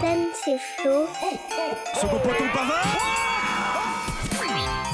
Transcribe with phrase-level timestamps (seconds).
[0.00, 1.06] m'appelle, c'est Flo.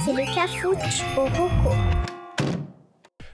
[0.05, 1.75] C'est le cafouche au roco.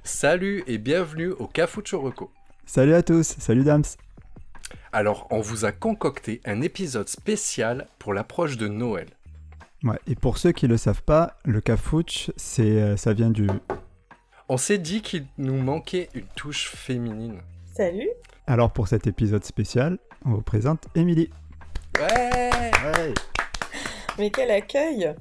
[0.03, 2.30] Salut et bienvenue au Cafouche Reco.
[2.66, 3.85] Salut à tous, salut Dams.
[4.93, 9.09] Alors, on vous a concocté un épisode spécial pour l'approche de Noël.
[9.85, 13.49] Ouais, et pour ceux qui le savent pas, le cafouche, c'est, euh, ça vient du.
[14.49, 17.41] On s'est dit qu'il nous manquait une touche féminine.
[17.75, 18.11] Salut
[18.47, 21.30] Alors pour cet épisode spécial, on vous présente Émilie.
[21.98, 23.15] Ouais Ouais.
[24.19, 25.15] Mais quel accueil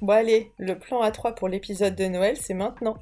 [0.00, 2.96] Bon allez, le plan A3 pour l'épisode de Noël, c'est maintenant.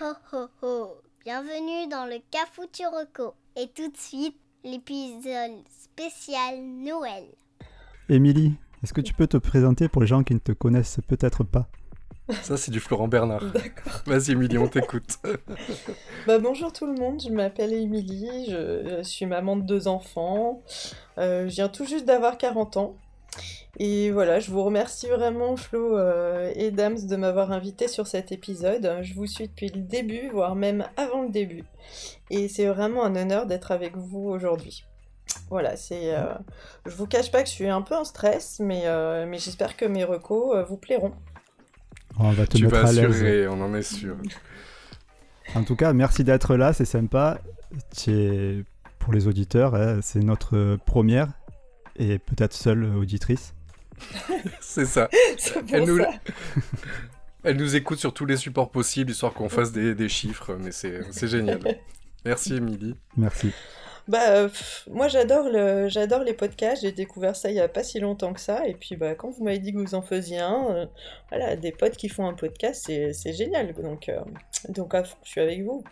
[0.00, 0.96] Ho ho ho.
[1.24, 3.34] Bienvenue dans le cafouche au roco.
[3.56, 7.24] Et tout de suite, l'épisode spécial Noël.
[8.08, 11.44] Émilie, est-ce que tu peux te présenter pour les gens qui ne te connaissent peut-être
[11.44, 11.68] pas?
[12.42, 13.44] Ça, c'est du Florent Bernard.
[13.54, 14.02] D'accord.
[14.06, 15.18] Vas-y, Émilie, on t'écoute.
[16.26, 20.62] Bah bonjour tout le monde, je m'appelle Émilie, je, je suis maman de deux enfants,
[21.18, 22.96] Euh, je viens tout juste d'avoir 40 ans.
[23.78, 28.32] Et voilà, je vous remercie vraiment Flo euh, et Dams de m'avoir invité sur cet
[28.32, 28.98] épisode.
[29.02, 31.64] Je vous suis depuis le début, voire même avant le début.
[32.30, 34.84] Et c'est vraiment un honneur d'être avec vous aujourd'hui.
[35.50, 36.14] Voilà, c'est.
[36.14, 36.34] euh,
[36.86, 39.76] je vous cache pas que je suis un peu en stress, mais, euh, mais j'espère
[39.76, 41.12] que mes recos euh, vous plairont.
[42.18, 43.04] On va te tu mettre vas à l'aise.
[43.04, 44.16] assurer, on en est sûr.
[45.54, 47.40] En tout cas, merci d'être là, c'est sympa.
[48.06, 48.64] Es-
[48.98, 51.28] pour les auditeurs, hein, c'est notre première
[51.96, 53.54] et peut-être seule auditrice.
[54.60, 55.08] C'est ça.
[55.72, 56.10] Elle nous, ça.
[57.44, 60.70] elle nous écoute sur tous les supports possibles, histoire qu'on fasse des, des chiffres, mais
[60.72, 61.60] c'est c'est génial.
[62.24, 62.94] Merci, Émilie.
[63.16, 63.52] Merci.
[64.08, 66.82] Bah, euh, pff, moi j'adore le, j'adore les podcasts.
[66.82, 68.66] J'ai découvert ça il y a pas si longtemps que ça.
[68.66, 70.86] Et puis bah, quand vous m'avez dit que vous en faisiez un, euh,
[71.30, 73.72] voilà, des potes qui font un podcast, c'est, c'est génial.
[73.74, 74.20] Donc, euh,
[74.68, 75.82] donc à fond, je suis avec vous.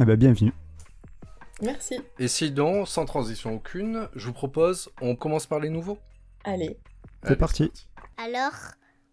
[0.00, 0.52] Eh ben, bienvenue.
[1.60, 2.00] Merci.
[2.20, 5.98] Et sinon, sans transition aucune, je vous propose, on commence par les nouveaux?
[6.44, 6.78] Allez.
[7.24, 7.72] C'est parti.
[8.16, 8.54] Alors,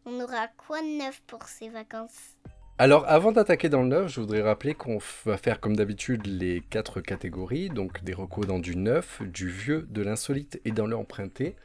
[0.05, 2.34] on aura quoi de neuf pour ces vacances?
[2.77, 6.61] Alors, avant d'attaquer dans le neuf, je voudrais rappeler qu'on va faire comme d'habitude les
[6.69, 10.97] quatre catégories, donc des recos dans du neuf, du vieux, de l'insolite et dans le
[10.97, 11.55] emprunté.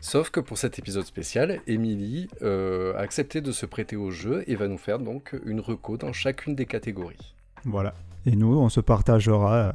[0.00, 4.44] Sauf que pour cet épisode spécial, Émilie euh, a accepté de se prêter au jeu
[4.46, 7.34] et va nous faire donc une reco dans chacune des catégories.
[7.64, 7.94] Voilà.
[8.24, 9.72] Et nous, on se partagera euh,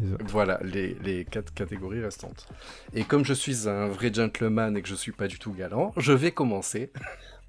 [0.00, 0.24] les autres.
[0.28, 2.46] Voilà, les, les quatre catégories restantes.
[2.94, 5.92] Et comme je suis un vrai gentleman et que je suis pas du tout galant,
[5.96, 6.92] je vais commencer.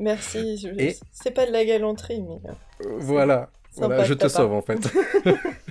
[0.02, 0.58] Merci.
[0.58, 2.40] Je- Et- C'est pas de la galanterie, mais.
[2.50, 2.54] euh,
[2.88, 3.50] Euh, voilà,
[4.04, 4.80] je te sauve en fait.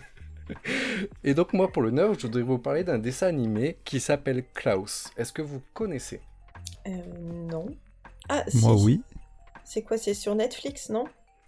[1.24, 4.44] Et donc moi pour le neuf, je voudrais vous parler d'un dessin animé qui s'appelle
[4.54, 5.10] Klaus.
[5.16, 6.20] Est-ce que vous connaissez?
[6.86, 6.90] Euh,
[7.50, 7.66] non.
[8.28, 8.58] Ah, si.
[8.58, 9.02] Moi, oui.
[9.64, 11.04] C'est quoi C'est sur Netflix, non?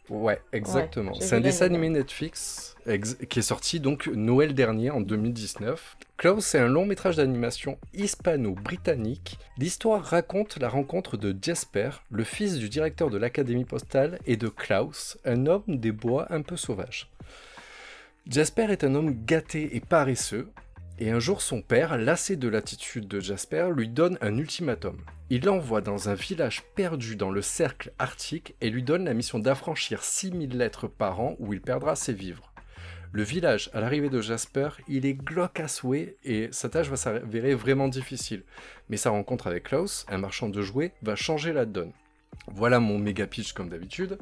[0.09, 1.15] Ouais, exactement.
[1.15, 2.77] c'est un dessin animé Netflix
[3.29, 5.97] qui est sorti donc Noël dernier en 2019.
[6.17, 9.39] Klaus, c'est un long métrage d'animation hispano-britannique.
[9.59, 14.49] L'histoire raconte la rencontre de Jasper, le fils du directeur de l'académie postale, et de
[14.49, 17.09] Klaus, un homme des bois un peu sauvage.
[18.29, 20.49] Jasper est un homme gâté et paresseux,
[21.03, 24.99] et un jour son père, lassé de l'attitude de Jasper, lui donne un ultimatum.
[25.31, 29.41] Il l'envoie dans un village perdu dans le cercle arctique et lui donne la mission
[29.41, 32.53] d'affranchir 6000 lettres par an où il perdra ses vivres.
[33.11, 36.95] Le village, à l'arrivée de Jasper, il est glauque à souhait et sa tâche va
[36.95, 38.45] s'avérer vraiment difficile.
[38.89, 41.91] Mais sa rencontre avec Klaus, un marchand de jouets, va changer la donne.
[42.47, 44.19] Voilà mon méga pitch comme d'habitude.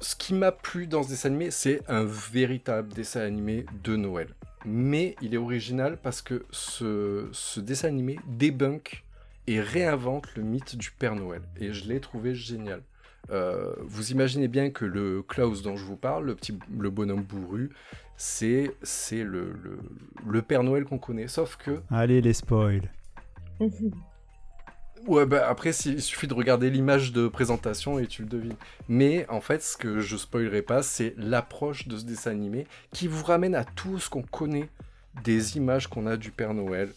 [0.00, 4.34] Ce qui m'a plu dans ce dessin animé, c'est un véritable dessin animé de Noël.
[4.64, 9.04] Mais il est original parce que ce, ce dessin animé débunk
[9.46, 11.42] et réinvente le mythe du Père Noël.
[11.60, 12.82] Et je l'ai trouvé génial.
[13.30, 17.22] Euh, vous imaginez bien que le Klaus dont je vous parle, le petit le bonhomme
[17.22, 17.70] bourru,
[18.16, 19.78] c'est c'est le, le,
[20.28, 21.28] le Père Noël qu'on connaît.
[21.28, 22.90] Sauf que Allez, les spoils.
[25.06, 28.56] Ouais, bah après, il suffit de regarder l'image de présentation et tu le devines.
[28.88, 33.08] Mais en fait, ce que je spoilerai pas, c'est l'approche de ce dessin animé qui
[33.08, 34.68] vous ramène à tout ce qu'on connaît
[35.24, 36.90] des images qu'on a du Père Noël.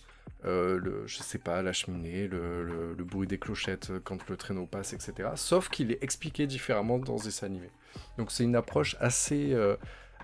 [0.46, 4.94] Euh, le, je sais pas, la cheminée, le bruit des clochettes quand le traîneau passe,
[4.94, 5.30] etc.
[5.36, 7.70] Sauf qu'il est expliqué différemment dans ce dessin animé.
[8.18, 9.76] Donc c'est une approche assez, euh,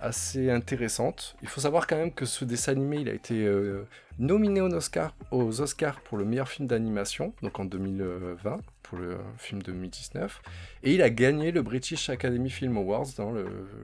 [0.02, 1.36] assez intéressante.
[1.42, 3.86] Il faut savoir quand même que ce dessin animé, il a été euh,
[4.20, 9.18] nominé aux Oscars, aux Oscars pour le meilleur film d'animation, donc en 2020, pour le
[9.38, 10.42] film 2019,
[10.84, 13.34] et il a gagné le British Academy Film Awards dans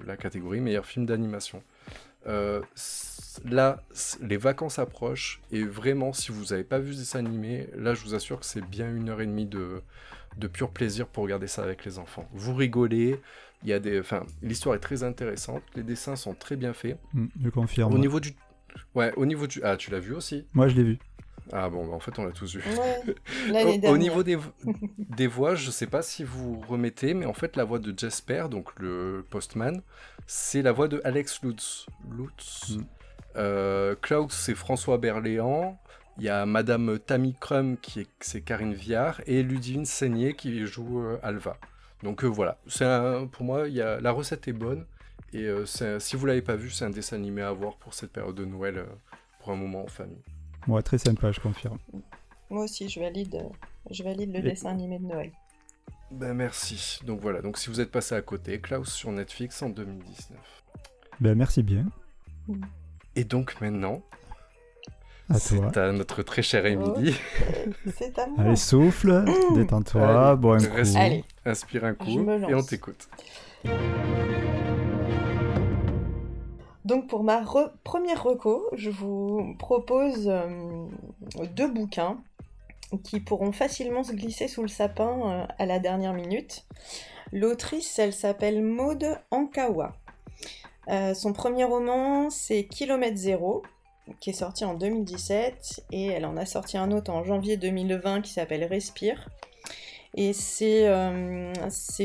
[0.06, 1.62] la catégorie meilleur film d'animation.
[2.28, 2.62] Euh,
[3.46, 3.82] là,
[4.22, 8.04] les vacances approchent, et vraiment, si vous n'avez pas vu ce dessin animé, là, je
[8.04, 9.82] vous assure que c'est bien une heure et demie de,
[10.38, 12.28] de pur plaisir pour regarder ça avec les enfants.
[12.34, 13.20] Vous rigolez,
[13.64, 17.00] il y a des, enfin, l'histoire est très intéressante, les dessins sont très bien faits.
[17.14, 17.94] Hmm, je confirme.
[17.94, 18.34] Au niveau du,
[18.96, 20.46] ouais, au niveau du, ah, tu l'as vu aussi?
[20.54, 21.00] Moi, je l'ai vu.
[21.54, 22.62] Ah bon, bah, en fait, on l'a tous vu.
[23.50, 24.52] Ouais, Au, au niveau des, vo-
[24.98, 28.48] des voix, je sais pas si vous remettez, mais en fait, la voix de Jasper,
[28.52, 29.82] donc le postman,
[30.26, 31.86] c'est la voix de Alex Lutz.
[32.12, 32.76] Lutz.
[32.78, 32.82] Mm.
[33.38, 35.80] Euh, Klaus, c'est François Berléand.
[36.18, 40.66] Il y a Madame Tammy Crum, qui est, c'est Karine Viard, et Ludivine Seigné, qui
[40.66, 41.58] joue euh, Alva.
[42.04, 44.86] Donc euh, voilà, c'est un- pour moi, il y a, la recette est bonne.
[45.34, 47.94] Et euh, un- si vous l'avez pas vu, c'est un dessin animé à voir pour
[47.94, 48.86] cette période de Noël, euh,
[49.40, 50.22] pour un moment en famille.
[50.68, 51.78] Ouais, très sympa, je confirme.
[52.50, 53.44] Moi aussi, je valide,
[53.92, 55.32] je valide le Et- dessin animé de Noël.
[56.12, 57.00] Ben merci.
[57.06, 60.38] Donc voilà, donc si vous êtes passé à côté, Klaus sur Netflix en 2019.
[61.20, 61.86] Ben, merci bien.
[63.16, 64.02] Et donc maintenant,
[65.36, 65.84] c'est toi.
[65.84, 67.16] à notre très chère Émilie.
[67.42, 68.38] Euh, C'est à moi.
[68.46, 69.26] Allez, souffle,
[69.56, 71.00] détends-toi, bois un reste- coup.
[71.02, 71.24] Allez.
[71.46, 73.10] Inspire un coup et on t'écoute.
[76.86, 80.86] Donc pour ma re- première reco, je vous propose euh,
[81.56, 82.18] deux bouquins
[83.04, 86.66] qui pourront facilement se glisser sous le sapin euh, à la dernière minute.
[87.34, 89.94] L'autrice, elle s'appelle Maude Ankawa.
[90.88, 93.64] Euh, son premier roman, c'est Kilomètre Zéro,
[94.20, 98.22] qui est sorti en 2017, et elle en a sorti un autre en janvier 2020
[98.22, 99.30] qui s'appelle Respire.
[100.16, 101.54] Et c'est euh,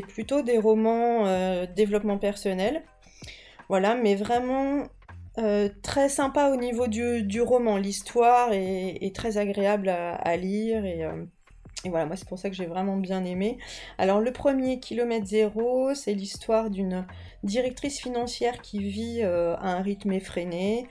[0.09, 2.83] plutôt des romans euh, développement personnel.
[3.69, 4.85] Voilà, mais vraiment
[5.39, 7.79] euh, très sympa au niveau du, du roman.
[7.79, 10.85] L'histoire est, très agréable à, lire
[11.85, 13.59] et voilà, moi c'est pour ça que j'ai vraiment bien aimé.
[13.99, 17.07] Alors le premier, Kilomètre Zéro, c'est l'histoire d'une
[17.43, 20.87] directrice financière qui vit euh, à un rythme effréné,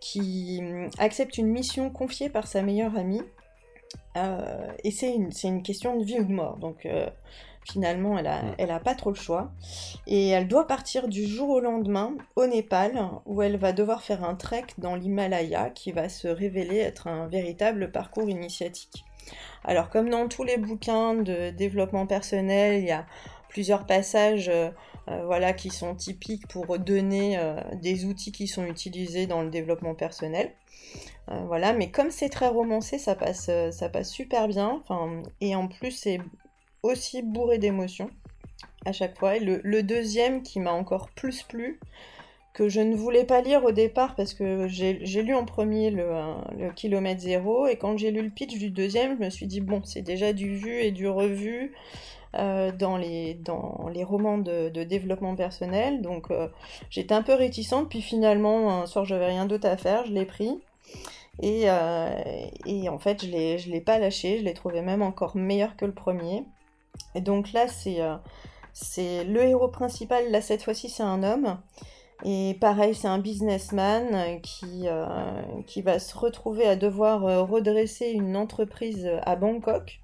[0.00, 3.22] qui hum, accepte une mission confiée par sa meilleure amie.
[4.16, 6.56] Euh, et c'est une, une question de vie ou de mort.
[6.56, 7.08] Donc euh,
[7.64, 8.54] finalement, elle a, Mm.
[8.58, 9.52] elle a pas trop le choix.
[10.06, 14.24] Et elle doit partir du jour au lendemain au Népal, où elle va devoir faire
[14.24, 19.04] un trek dans l'Himalaya qui va se révéler être un véritable parcours initiatique.
[19.64, 23.06] Alors comme dans tous les bouquins de développement personnel, il y a
[23.52, 24.70] plusieurs passages euh,
[25.08, 29.50] euh, voilà, qui sont typiques pour donner euh, des outils qui sont utilisés dans le
[29.50, 30.52] développement personnel.
[31.46, 34.82] Voilà, mais comme c'est très romancé, ça passe, ça passe super bien.
[35.40, 36.18] Et en plus, c'est
[36.82, 38.10] aussi bourré d'émotions
[38.84, 39.36] à chaque fois.
[39.36, 41.78] Et le deuxième qui m'a encore plus plu,
[42.52, 46.70] que je ne voulais pas lire au départ parce que j'ai lu en premier le,
[46.74, 49.82] kilomètre zéro et quand j'ai lu le pitch du deuxième, je me suis dit bon,
[49.84, 51.72] c'est déjà du vu et du revu
[52.34, 56.02] euh, dans, les, dans les romans de, développement personnel.
[56.02, 56.48] Donc euh,
[56.90, 60.26] j'étais un peu réticente, puis finalement, un soir, j'avais rien d'autre à faire, je l'ai
[60.26, 60.58] pris.
[61.40, 62.10] Et, euh,
[62.66, 65.86] et en fait, je je l'ai pas lâché, je l'ai trouvé même encore meilleur que
[65.86, 66.44] le premier.
[67.14, 71.58] Et donc là, c'est le héros principal, là cette fois-ci, c'est un homme.
[72.24, 75.06] Et pareil, c'est un businessman euh, qui, euh,
[75.66, 80.00] qui va se retrouver à devoir euh, redresser une entreprise à Bangkok.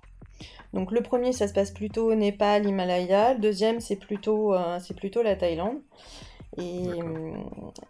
[0.72, 3.34] Donc le premier, ça se passe plutôt au Népal, Himalaya.
[3.34, 5.80] Le deuxième, c'est plutôt, euh, c'est plutôt la Thaïlande.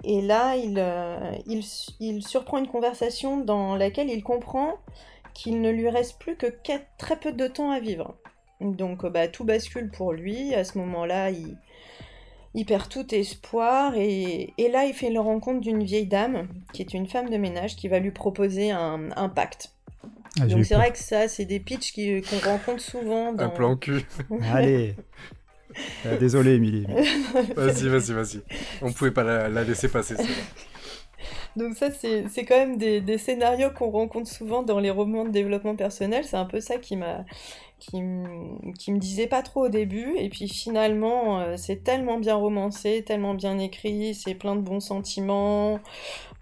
[0.05, 1.65] Et, là, il, euh, il,
[2.01, 4.75] il surprend une conversation dans laquelle il comprend
[5.33, 6.47] qu'il ne lui reste plus que
[6.99, 8.17] très peu de temps à vivre.
[8.61, 10.55] Donc bah, tout bascule pour lui.
[10.55, 11.57] À ce moment-là, il,
[12.55, 13.95] il perd tout espoir.
[13.97, 17.37] Et, et là, il fait la rencontre d'une vieille dame, qui est une femme de
[17.37, 19.75] ménage, qui va lui proposer un, un pacte.
[20.41, 23.45] Ah, Donc c'est vrai que ça, c'est des pitchs qu'on rencontre souvent dans...
[23.45, 24.03] Un plan cul.
[24.53, 24.95] Allez.
[26.07, 26.87] Euh, désolé, Émilie.
[26.89, 27.03] mais-
[27.57, 28.41] Vas-y, vas-y, vas-y.
[28.83, 30.25] On pouvait pas la, la laisser passer, vrai.
[31.57, 35.25] Donc ça, c'est c'est quand même des, des scénarios qu'on rencontre souvent dans les romans
[35.25, 36.25] de développement personnel.
[36.25, 37.25] C'est un peu ça qui m'a
[37.79, 38.03] qui,
[38.79, 40.15] qui me disait pas trop au début.
[40.19, 44.81] Et puis finalement, euh, c'est tellement bien romancé, tellement bien écrit, c'est plein de bons
[44.81, 45.81] sentiments.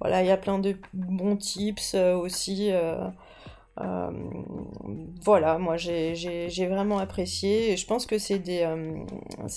[0.00, 2.70] Voilà, il y a plein de bons tips euh, aussi.
[2.72, 3.08] euh,
[5.22, 8.66] voilà, moi j'ai vraiment apprécié et je pense que c'est des,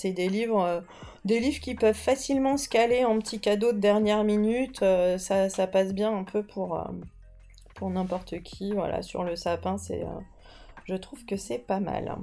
[0.04, 0.82] des livres,
[1.24, 4.80] des livres qui peuvent facilement se caler en petit cadeau de dernière minute.
[5.18, 6.84] ça, ça passe bien un peu pour,
[7.76, 8.72] pour n'importe qui.
[8.74, 10.04] Voilà, sur le sapin, c'est,
[10.84, 12.14] je trouve que c'est pas mal.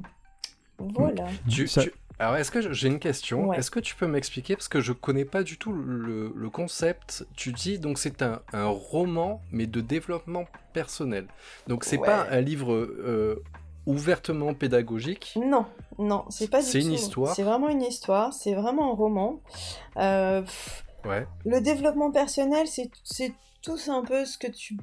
[0.80, 1.26] Voilà.
[1.50, 3.48] Tu- Ça- tu- Alors, est-ce que j'ai une question?
[3.50, 3.58] Ouais.
[3.58, 4.56] Est-ce que tu peux m'expliquer?
[4.56, 7.26] Parce que je connais pas du tout le, le concept.
[7.36, 11.28] Tu dis donc c'est un, un roman, mais de développement personnel.
[11.68, 12.06] Donc, c'est Ouais.
[12.08, 13.44] pas un livre euh,
[13.86, 15.34] ouvertement pédagogique?
[15.44, 15.66] Non,
[16.00, 16.94] non, c'est pas du C'est une tout.
[16.96, 17.36] histoire?
[17.36, 19.42] C'est vraiment une histoire, c'est vraiment un roman.
[19.98, 21.26] Euh, pff, Ouais.
[21.46, 24.76] Le développement personnel, c'est c'est tous un peu ce que tu...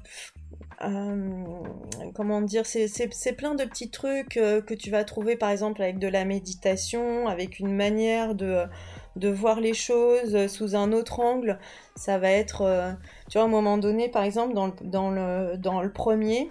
[0.83, 1.43] euh,
[2.14, 5.99] comment dire C'est plein de petits trucs euh, que tu vas trouver par exemple avec
[5.99, 8.64] de la méditation, avec une manière de,
[9.16, 11.59] de voir les choses sous un autre angle.
[11.97, 12.62] Ça va être...
[12.62, 12.93] euh,
[13.31, 16.50] tu vois, à un moment donné, par exemple, dans dans le, dans le premier,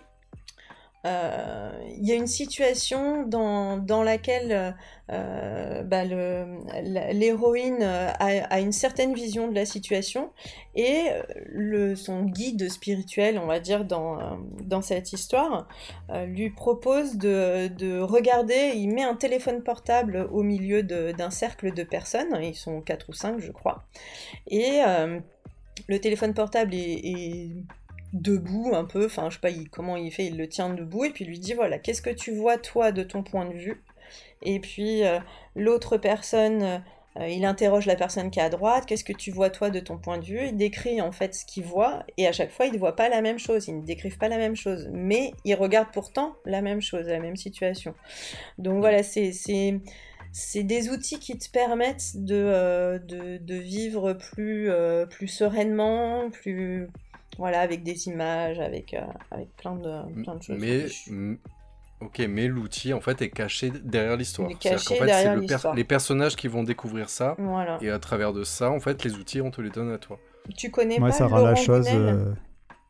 [1.05, 4.73] euh, il y a une situation dans, dans laquelle
[5.11, 10.31] euh, bah, l'héroïne a, a, une certaine vision de la situation
[10.75, 11.09] et
[11.47, 15.67] le, son guide spirituel, on va dire, dans, dans cette histoire,
[16.25, 21.83] lui propose de, de, regarder, il met un téléphone portable au milieu d'un cercle de
[21.83, 23.83] personnes, ils sont quatre ou cinq je crois,
[24.47, 24.79] et
[25.87, 27.51] le téléphone portable est
[28.13, 31.09] debout un peu, enfin je sais pas comment il fait, il le tient debout et
[31.09, 33.83] puis il lui dit voilà, qu'est-ce que tu vois toi de ton point de vue?
[34.43, 35.19] Et puis euh,
[35.55, 36.83] l'autre personne,
[37.19, 39.79] euh, il interroge la personne qui est à droite, qu'est-ce que tu vois toi de
[39.79, 40.45] ton point de vue?
[40.45, 43.09] Il décrit en fait ce qu'il voit et à chaque fois il ne voit pas
[43.09, 46.61] la même chose, ils ne décrivent pas la même chose, mais ils regardent pourtant la
[46.61, 47.95] même chose, la même situation.
[48.59, 49.31] Donc voilà, c'est
[50.35, 54.71] c'est des outils qui te permettent de, euh, de, vivre plus,
[55.11, 56.89] plus sereinement, plus,
[57.37, 60.57] voilà, avec des images, avec, euh, avec plein, de, plein de choses.
[60.59, 60.85] Mais,
[62.01, 64.49] ok, mais l'outil en fait est caché derrière l'histoire.
[64.49, 67.35] Il est caché derrière c'est les personnages qui vont découvrir ça.
[67.81, 70.19] Et à travers de ça, en fait, les outils, on te les donne à toi.
[70.57, 71.87] Tu connais pas ça rend la chose.
[71.89, 72.33] Euh,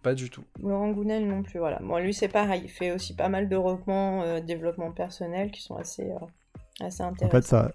[0.02, 0.44] pas du tout.
[0.62, 1.80] Laurent Gounel non plus, voilà.
[1.80, 2.64] Moi, lui, c'est pareil.
[2.66, 6.10] Il fait aussi pas mal de romans euh, développement personnel qui sont assez,
[6.82, 7.26] assez intéressants.
[7.26, 7.72] En fait, ça,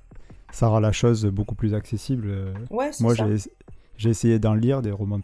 [0.50, 2.52] ça rend la chose beaucoup plus accessible.
[2.70, 3.14] Ouais, Moi,
[3.96, 5.20] j'ai essayé d'en lire des romans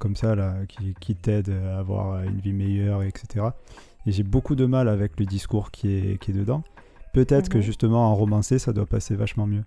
[0.00, 3.46] comme ça, là, qui, qui t'aident à avoir une vie meilleure, etc.
[4.06, 6.64] Et j'ai beaucoup de mal avec le discours qui est, qui est dedans.
[7.12, 7.62] Peut-être que mhm.
[7.62, 9.64] justement en romancé, ça doit passer vachement mieux.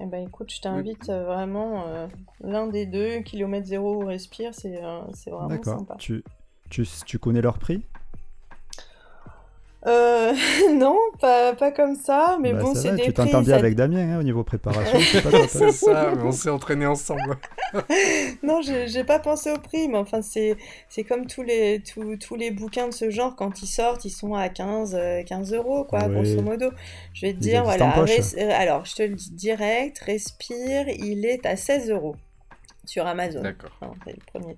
[0.00, 2.08] Eh ben écoute, je t'invite euh, vraiment euh,
[2.40, 5.94] l'un des deux, kilomètre zéro ou respire, c'est euh, vraiment sympa.
[5.98, 6.24] Tu,
[6.68, 7.86] tu, tu connais leur prix?
[9.86, 10.32] Euh,
[10.72, 14.14] non, pas, pas comme ça, mais bah, bon, c'est des Tu t'entends bien avec Damien
[14.14, 14.98] hein, au niveau préparation.
[15.48, 17.36] c'est ça, mais on s'est entraîné ensemble.
[18.42, 20.56] non, j'ai pas pensé au prix, mais enfin, c'est
[21.06, 24.34] comme tous les, tous, tous les bouquins de ce genre, quand ils sortent, ils sont
[24.34, 26.70] à 15, 15 euh, euros, quoi, grosso modo.
[27.12, 31.44] Je vais te dire, voilà, euh, alors, je te le dis direct, Respire, il est
[31.46, 32.16] à 16 euros
[32.86, 33.42] sur Amazon.
[33.42, 33.72] D'accord.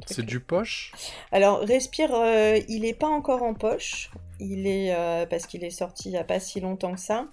[0.06, 0.92] c'est du poche?
[1.32, 4.10] Alors, Respire, euh, il n'est pas encore en poche.
[4.38, 7.26] Il est euh, parce qu'il est sorti il n'y a pas si longtemps que ça.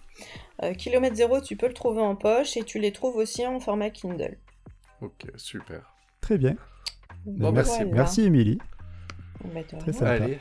[0.61, 3.59] Euh, Kilomètre Zéro, tu peux le trouver en poche et tu les trouves aussi en
[3.59, 4.37] format Kindle.
[5.01, 5.93] Ok, super.
[6.21, 6.55] Très bien.
[7.25, 8.59] Bah, merci, merci Émilie.
[9.79, 10.39] Très Allez,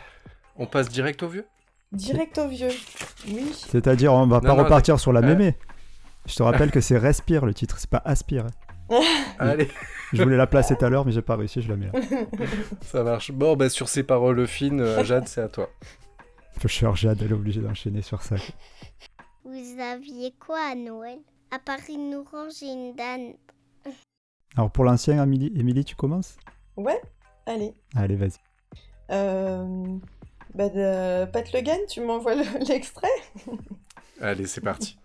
[0.57, 1.47] on passe direct au vieux?
[1.90, 2.71] Direct au vieux,
[3.26, 3.52] oui.
[3.52, 5.57] C'est-à-dire, on va pas repartir sur la mémé.
[6.26, 8.47] Je te rappelle que c'est Respire le titre, c'est pas Aspire.
[9.38, 9.69] Allez.
[10.12, 12.00] Je voulais la placer tout à l'heure, mais j'ai pas réussi, je la mets là.
[12.83, 13.33] Ça marche.
[13.33, 15.71] Bon, bah, sur ces paroles fines, euh, Jade, c'est à toi.
[16.66, 18.37] Cher Jade, elle est obligée d'enchaîner sur ça.
[19.44, 21.18] Vous aviez quoi à Noël?
[21.50, 23.35] À part une orange et une dinde.
[24.56, 26.37] Alors pour l'ancien, Émilie, tu commences?
[26.76, 27.00] Ouais,
[27.47, 27.75] allez.
[27.94, 28.38] Allez, vas-y.
[29.11, 29.99] Euh,
[30.54, 31.25] bah de...
[31.26, 32.35] Pat Le tu m'envoies
[32.68, 33.09] l'extrait?
[34.21, 34.99] Allez, c'est parti.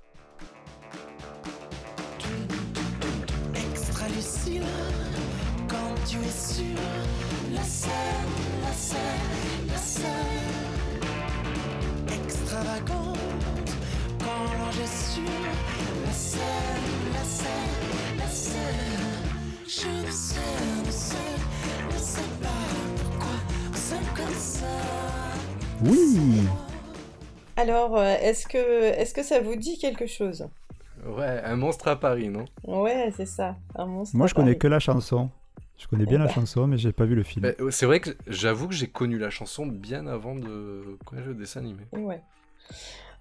[6.10, 6.64] tu es sur
[7.54, 7.92] la scène,
[8.64, 10.47] la scène, la scène
[12.58, 13.18] extravagante
[14.20, 15.24] quand l'ange est sur
[16.06, 16.42] la scène,
[17.14, 18.62] la scène, la scène.
[19.64, 20.40] Je ne sais,
[20.86, 21.18] ne sais,
[21.94, 22.48] ne sais pas
[22.98, 23.36] pourquoi
[23.74, 24.66] c'est comme ça.
[25.86, 26.20] Oui.
[27.58, 30.48] Alors, euh, est-ce que, est-ce que ça vous dit quelque chose?
[31.06, 32.46] Ouais, un monstre à Paris, non?
[32.64, 34.16] Ouais, c'est ça, un monstre.
[34.16, 35.30] Moi, je connais que la chanson.
[35.78, 37.44] Je connais bien la chanson, mais j'ai pas vu le film.
[37.44, 41.36] Bah, c'est vrai que j'avoue que j'ai connu la chanson bien avant de connaître le
[41.36, 41.84] dessin animé.
[41.92, 42.20] Ouais.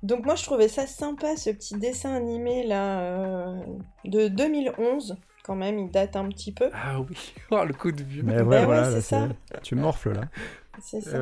[0.03, 3.61] Donc moi je trouvais ça sympa ce petit dessin animé là euh,
[4.05, 6.71] de 2011 quand même, il date un petit peu.
[6.75, 7.17] Ah oui,
[7.53, 8.23] oh, le coup de vieux.
[8.25, 9.29] Mais ouais, ben ouais, c'est ça.
[9.63, 10.23] Tu morfles là.
[10.83, 11.19] C'est ça.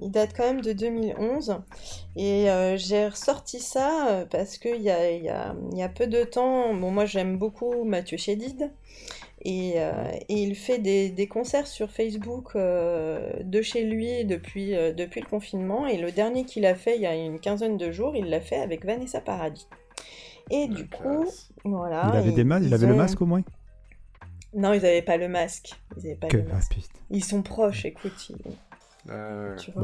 [0.00, 1.58] Il date quand même de 2011
[2.16, 6.08] et euh, j'ai ressorti ça euh, parce qu'il y a, y, a, y a, peu
[6.08, 8.72] de temps, bon moi j'aime beaucoup Mathieu Chédid
[9.46, 15.20] euh, et, il fait des, concerts sur Facebook euh, de chez lui depuis, euh, depuis
[15.20, 15.86] le confinement.
[15.86, 18.40] Et le dernier qu'il a fait il y a une quinzaine de jours, il l'a
[18.40, 19.68] fait avec Vanessa Paradis.
[20.50, 21.26] Et du coup,
[21.64, 22.10] voilà.
[22.12, 23.42] Il avait, des il avait le masque au moins?
[24.54, 25.78] Non, ils n'avaient pas le masque.
[26.02, 26.76] Ils pas le masque.
[27.10, 28.32] ils sont proches, écoute.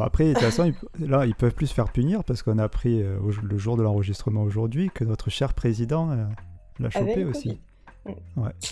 [0.01, 3.03] après, de toute façon, là, ils peuvent plus se faire punir parce qu'on a appris
[3.03, 6.09] le jour de l'enregistrement aujourd'hui que notre cher président
[6.79, 7.61] l'a chopé aussi.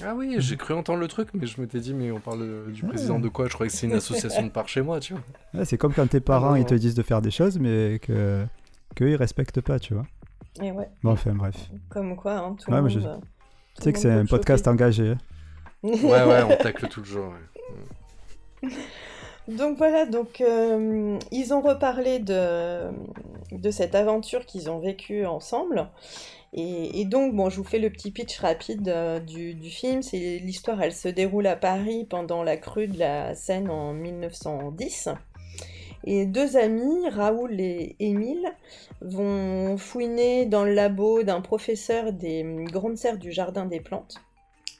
[0.03, 2.83] Ah oui, j'ai cru entendre le truc, mais je m'étais dit, mais on parle du
[2.83, 3.47] président de quoi?
[3.47, 5.65] Je croyais que c'est une association de par chez moi, tu vois.
[5.65, 8.45] c'est comme quand tes parents ils te disent de faire des choses, mais que
[8.95, 10.07] qu'eux ils respectent pas, tu vois.
[10.63, 10.89] Et ouais.
[11.03, 11.71] Bon, enfin bref.
[11.89, 12.97] Comme quoi, hein, tout le monde.
[12.97, 13.17] Euh,
[13.77, 15.11] tu sais que c'est un podcast engagé.
[15.11, 15.19] Hein.
[15.83, 17.33] ouais, ouais, on tacle tout le jour.
[19.47, 22.91] Donc voilà, donc euh, ils ont reparlé de,
[23.53, 25.89] de cette aventure qu'ils ont vécue ensemble.
[26.53, 30.03] Et, et donc, bon, je vous fais le petit pitch rapide euh, du, du film.
[30.03, 35.11] C'est l'histoire, elle se déroule à Paris pendant la crue de la Seine en 1910.
[36.05, 38.47] Et deux amis, Raoul et Émile,
[39.01, 44.17] vont fouiner dans le labo d'un professeur des grandes serres du Jardin des Plantes.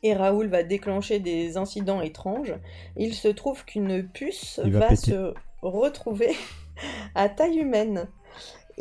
[0.03, 2.55] Et Raoul va déclencher des incidents étranges.
[2.97, 6.37] Il se trouve qu'une puce Il va se retrouver
[7.15, 8.09] à taille humaine.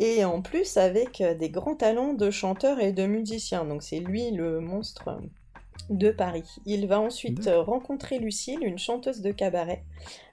[0.00, 3.64] Et en plus avec euh, des grands talents de chanteur et de musicien.
[3.64, 5.18] Donc c'est lui le monstre
[5.90, 6.44] de Paris.
[6.66, 9.82] Il va ensuite euh, rencontrer Lucille, une chanteuse de cabaret,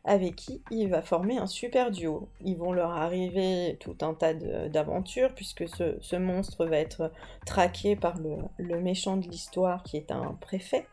[0.03, 2.27] avec qui il va former un super duo.
[2.43, 7.11] Ils vont leur arriver tout un tas d'aventures, puisque ce, ce monstre va être
[7.45, 10.85] traqué par le, le méchant de l'histoire, qui est un préfet.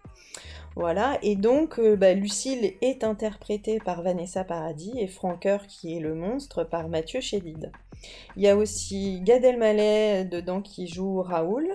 [0.75, 6.01] Voilà, et donc euh, bah, Lucille est interprétée par Vanessa Paradis et Franqueur, qui est
[6.01, 7.71] le monstre, par Mathieu Chédid.
[8.37, 11.69] Il y a aussi Gad Elmaleh dedans qui joue Raoul,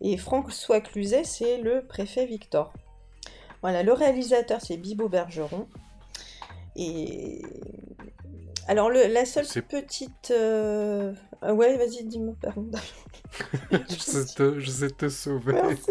[0.00, 2.72] et François Cluzet, c'est le préfet Victor.
[3.62, 5.66] Voilà, le réalisateur, c'est Bibo Bergeron.
[6.74, 7.42] Et.
[8.66, 10.30] Alors, le- la seule petite.
[10.32, 12.70] euh, Ouais, vas-y, dis-moi, pardon.
[13.70, 15.52] je, sais te, je sais te sauver.
[15.54, 15.90] Merci.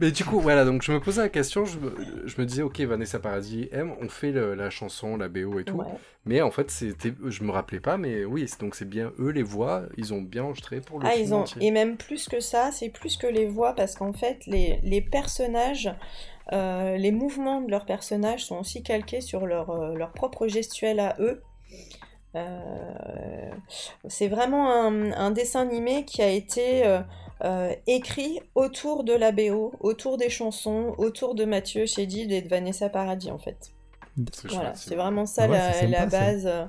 [0.00, 1.94] Mais du coup, voilà, donc je me posais la question, je me,
[2.26, 5.64] je me disais, ok, Vanessa Paradis aime, on fait le- la chanson, la BO et
[5.64, 5.86] tout, Ouais.
[6.26, 9.42] mais en fait, c'était, je me rappelais pas, mais oui, donc c'est bien eux les
[9.42, 11.40] voix, ils ont bien enregistré pour le Ah, film ils ont...
[11.40, 11.64] entier.
[11.66, 15.00] Et même plus que ça, c'est plus que les voix, parce qu'en fait, les, les
[15.00, 15.92] personnages,
[16.52, 21.00] euh, les mouvements de leurs personnages sont aussi calqués sur leur, euh, leur propre gestuelle
[21.00, 21.42] à eux.
[22.36, 23.50] Euh,
[24.08, 27.00] c'est vraiment un, un dessin animé qui a été euh,
[27.44, 32.48] euh, écrit autour de la BO, autour des chansons, autour de Mathieu Chédid et de
[32.48, 33.72] Vanessa Paradis, en fait.
[34.32, 36.66] C'est Voilà, c'est vraiment ça ouais, la, sympa, base, euh,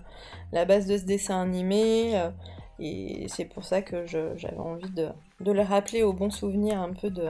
[0.52, 2.18] la base de ce dessin animé.
[2.18, 2.30] euh,
[2.80, 5.10] et c'est pour ça que je- j'avais envie de,
[5.42, 7.30] de le rappeler au bon souvenir un peu de.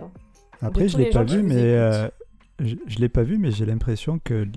[0.62, 2.08] Après, de je l'ai pas vu, mais euh,
[2.60, 4.47] je, je l'ai pas vu, mais j'ai l'impression que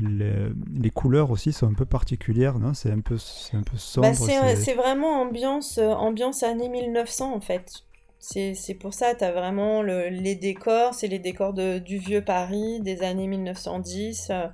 [0.00, 2.74] les, les couleurs aussi sont un peu particulières, non?
[2.74, 4.08] C'est un peu, c'est un peu sombre.
[4.08, 7.84] Bah, c'est c'est- c'est vraiment ambiance, ambiance années 1900 en fait.
[8.20, 11.98] C'est c'est pour ça, tu as vraiment le- les décors, c'est les décors de, du
[11.98, 14.28] vieux Paris des années 1910.
[14.30, 14.46] euh,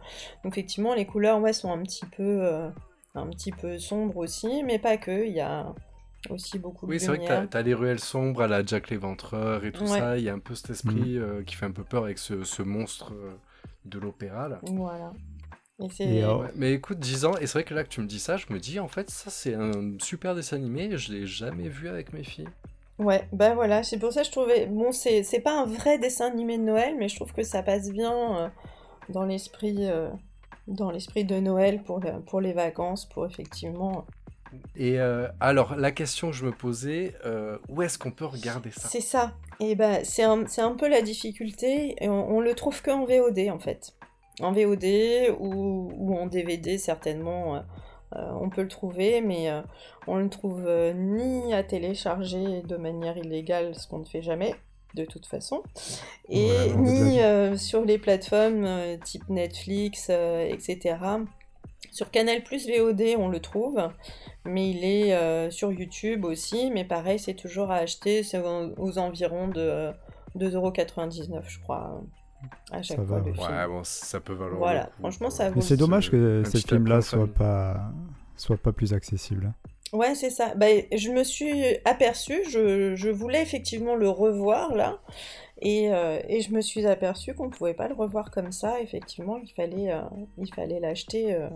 [0.45, 2.69] donc effectivement, les couleurs ouais, sont un petit peu, euh,
[3.15, 5.75] un petit peu sombres aussi, mais pas que, il y a
[6.31, 8.91] aussi beaucoup de Oui, c'est vrai que t'as, t'as les ruelles sombres à la Jack
[8.91, 9.99] l'Éventreur et tout Ouais.
[9.99, 12.19] ça, il y a un peu cet esprit euh, qui fait un peu peur avec
[12.19, 13.13] ce, ce monstre
[13.87, 14.61] de l'opéra, là.
[14.63, 15.13] Voilà.
[15.81, 16.23] Et c'est...
[16.23, 18.21] Et, Ouais, mais écoute, 10 ans, et c'est vrai que là que tu me dis
[18.21, 21.69] ça, je me dis, en fait, ça c'est un super dessin animé, je l'ai jamais
[21.69, 22.49] vu avec mes filles.
[22.99, 24.67] Ouais, bah voilà, c'est pour ça que je trouvais...
[24.67, 27.63] Bon, c'est c'est pas un vrai dessin animé de Noël, mais je trouve que ça
[27.63, 28.13] passe bien
[28.45, 28.49] euh,
[29.09, 30.09] dans l'esprit euh,
[30.69, 34.05] dans l'esprit de Noël pour, le- pour les vacances, pour effectivement...
[34.77, 37.15] Et euh, alors, la question que je me posais,
[37.69, 38.89] où est-ce qu'on peut regarder ça?
[38.89, 39.33] C'est ça.
[39.59, 42.93] Et bah, c'est un, c'est un peu la difficulté, et on, on le trouve que
[42.93, 43.95] en VOD, en fait.
[44.41, 47.63] En VOD ou, ou en DVD, certainement,
[48.41, 49.63] on peut le trouver, mais euh,
[50.07, 54.55] on le trouve euh, ni à télécharger de manière illégale, ce qu'on ne fait jamais,
[54.95, 55.63] de toute façon,
[56.29, 60.97] et Ouais, ni euh, sur les plateformes euh, type Netflix, euh, etc.
[61.91, 63.81] Sur Canal Plus VOD, on le trouve,
[64.45, 66.71] mais il est euh, sur YouTube aussi.
[66.73, 69.93] Mais pareil, c'est toujours à acheter, c'est aux, environs de euh,
[70.37, 72.03] 2,99€, je crois,
[72.71, 73.33] à chaque Ça fois va, le ouais.
[73.33, 73.49] film.
[73.49, 74.59] Ouais, bon, ça peut valoir.
[74.59, 75.37] Voilà, le coup, franchement, quoi.
[75.37, 77.91] ça vaut Mais c'est dommage que ce film-là soit pas,
[78.37, 79.53] soit pas plus accessible.
[79.93, 80.55] Ouais, c'est ça.
[80.57, 84.99] Bah, je me suis aperçue, je, je voulais effectivement le revoir là,
[85.63, 88.81] et, euh, et je me suis aperçue qu'on pouvait pas le revoir comme ça.
[88.81, 90.01] Effectivement, il fallait, euh,
[90.39, 91.49] il fallait l'acheter euh,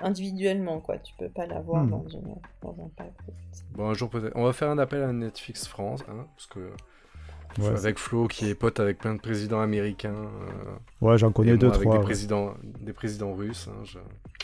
[0.00, 0.98] individuellement, quoi.
[0.98, 1.90] Tu peux pas l'avoir Hmm.
[1.90, 3.12] dans, une, dans un pack.
[3.74, 4.32] Bon, un jour peut-être.
[4.36, 6.70] On va faire un appel à Netflix France, hein, parce que
[7.58, 10.14] Ouais, avec Flo qui est pote avec plein de présidents américains.
[10.14, 11.92] euh, ouais j'en connais moi deux, avec trois.
[11.94, 12.04] des ouais.
[12.04, 13.68] présidents, des présidents russes.
[13.70, 13.98] hein, je-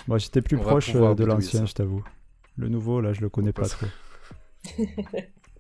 [0.07, 2.05] Moi, j'étais plus On proche euh, de l'ancien, je t'avoue.
[2.57, 3.87] Le nouveau, là, je le connais On pas passe- trop.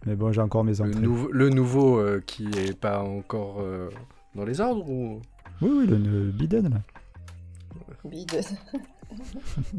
[0.06, 1.00] Mais bon, j'ai encore mes Le, entrées.
[1.00, 3.88] nouveau- le nouveau euh, qui est pas encore euh,
[4.34, 5.20] dans les ordres ou?
[5.62, 6.82] Oui, oui, le, le Biden, là.
[8.04, 8.40] Bide.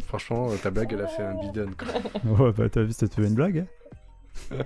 [0.06, 1.88] franchement ta blague elle a fait un bidon quoi.
[2.48, 3.66] Ouais, bah, t'as vu, c'était une blague.
[4.52, 4.58] hein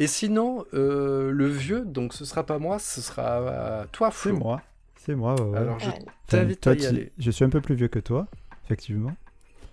[0.00, 4.30] Et sinon euh, le vieux donc ce sera pas moi ce sera euh, toi C'est
[4.30, 4.38] Flo.
[4.38, 4.62] moi.
[4.96, 5.58] C'est moi, ouais, ouais.
[5.58, 5.88] Alors je.
[5.88, 7.12] Enfin, t'invite à y aller.
[7.18, 8.26] Je suis un peu plus vieux que toi,
[8.66, 9.14] effectivement.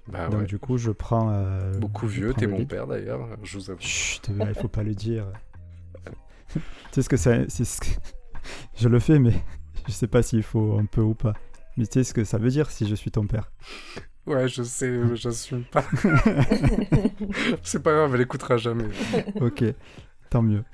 [0.08, 0.46] Bah Donc, ouais.
[0.46, 1.30] du coup, je prends.
[1.34, 3.82] euh, Beaucoup je vieux, t'es mon père d'ailleurs, je vous avoue.
[3.82, 5.26] Chut, il faut pas le dire.
[6.54, 6.60] tu
[6.92, 7.32] sais ce que ça.
[7.50, 7.88] c'est ce que-
[8.78, 9.34] Je le fais, mais
[9.88, 11.34] je sais pas s'il faut un peu ou pas.
[11.76, 13.52] Mais tu sais ce que ça veut dire si je suis ton père
[14.26, 15.84] Ouais, je sais, mais j'assume pas.
[17.64, 18.86] c'est pas grave, elle écoutera jamais.
[19.42, 19.64] Ok,
[20.30, 20.64] tant mieux.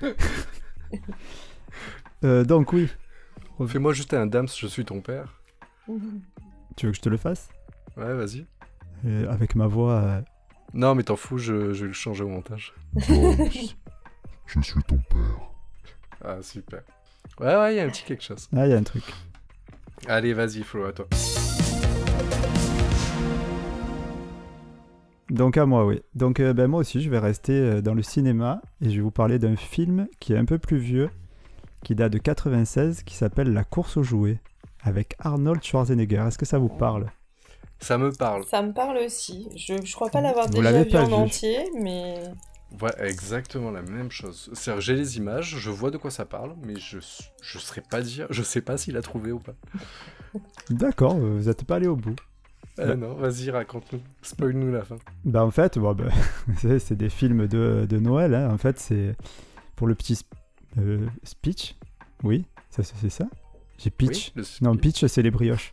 [2.22, 2.88] Euh, donc oui,
[3.66, 5.40] Fais-moi juste un dams, je suis ton père.
[6.76, 7.50] tu veux que je te le fasse?
[7.98, 8.46] Ouais, vas-y.
[9.04, 9.92] Euh, Avec ma voix...
[10.00, 10.20] euh,
[10.72, 12.72] Non, mais t'en fous, je, je vais le changer au montage.
[14.46, 15.50] Je suis ton père.
[16.24, 16.82] Ah, super.
[17.40, 18.48] Ouais, ouais, il y a un petit quelque chose.
[18.56, 19.04] Ah, il y a un truc.
[20.06, 21.06] Allez, vas-y, Flo, à toi.
[25.30, 26.02] Donc à moi, oui.
[26.14, 29.02] Donc euh, ben, moi aussi, je vais rester euh, dans le cinéma et je vais
[29.02, 31.10] vous parler d'un film qui est un peu plus vieux,
[31.82, 34.40] qui date de 96, qui s'appelle La course aux jouets,
[34.82, 36.24] avec Arnold Schwarzenegger.
[36.28, 37.06] Est-ce que ça vous parle?
[37.80, 38.44] Ça me parle.
[38.44, 39.48] Ça me parle aussi.
[39.56, 41.14] Je, je crois pas l'avoir déjà vu pas en vu.
[41.14, 42.14] entier, mais
[42.80, 44.50] Ouais, exactement la même chose.
[44.52, 46.98] C'est-à-dire, j'ai les images, je vois de quoi ça parle, mais je
[47.40, 49.54] je saurais pas dire, je sais pas s'il a trouvé ou pas.
[50.70, 52.16] D'accord, vous n'êtes pas allé au bout.
[52.80, 54.00] Euh, non, vas-y, raconte-nous.
[54.22, 54.96] Spoil-nous la fin.
[55.24, 56.08] Bah en fait, bon, bah,
[56.58, 58.34] c'est des films de, de Noël.
[58.34, 58.50] hein.
[58.52, 59.14] En fait, c'est
[59.76, 60.24] pour le petit sp-
[60.78, 61.76] euh, speech.
[62.24, 63.26] Oui, ça c'est ça.
[63.78, 64.32] J'ai pitch.
[64.36, 65.72] Oui, non, pitch c'est les brioches.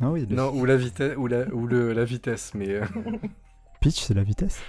[0.00, 2.84] Non, oui, le Non, ou la vitesse, ou la, ou le, la vitesse, mais euh,
[3.80, 4.60] pitch c'est la vitesse.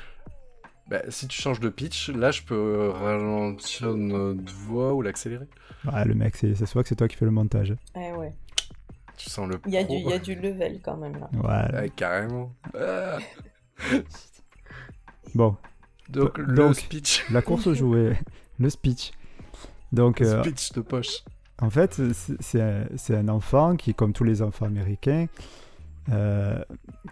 [0.88, 5.48] bah, si tu changes de pitch, là, je peux ralentir notre voix ou l'accélérer.
[5.88, 7.74] Ah, le mec, c'est- ça se voit que c'est toi qui fais le montage.
[7.96, 8.34] eh ouais.
[9.24, 11.30] Tu sens le Il y, a du, il y a du level quand même là.
[11.34, 11.80] Ouais.
[11.82, 12.54] Ouais, carrément.
[12.78, 13.18] Ah.
[15.36, 15.56] Bon,
[16.10, 17.26] Donc, le Donc, speech.
[17.32, 18.20] la course jouets,
[18.60, 19.12] le speech.
[19.92, 21.24] Donc, euh, Speech de poche.
[21.62, 22.36] en fait, c'est-
[22.96, 25.28] c'est un, un enfant qui, comme tous les enfants américains,
[26.12, 26.62] euh,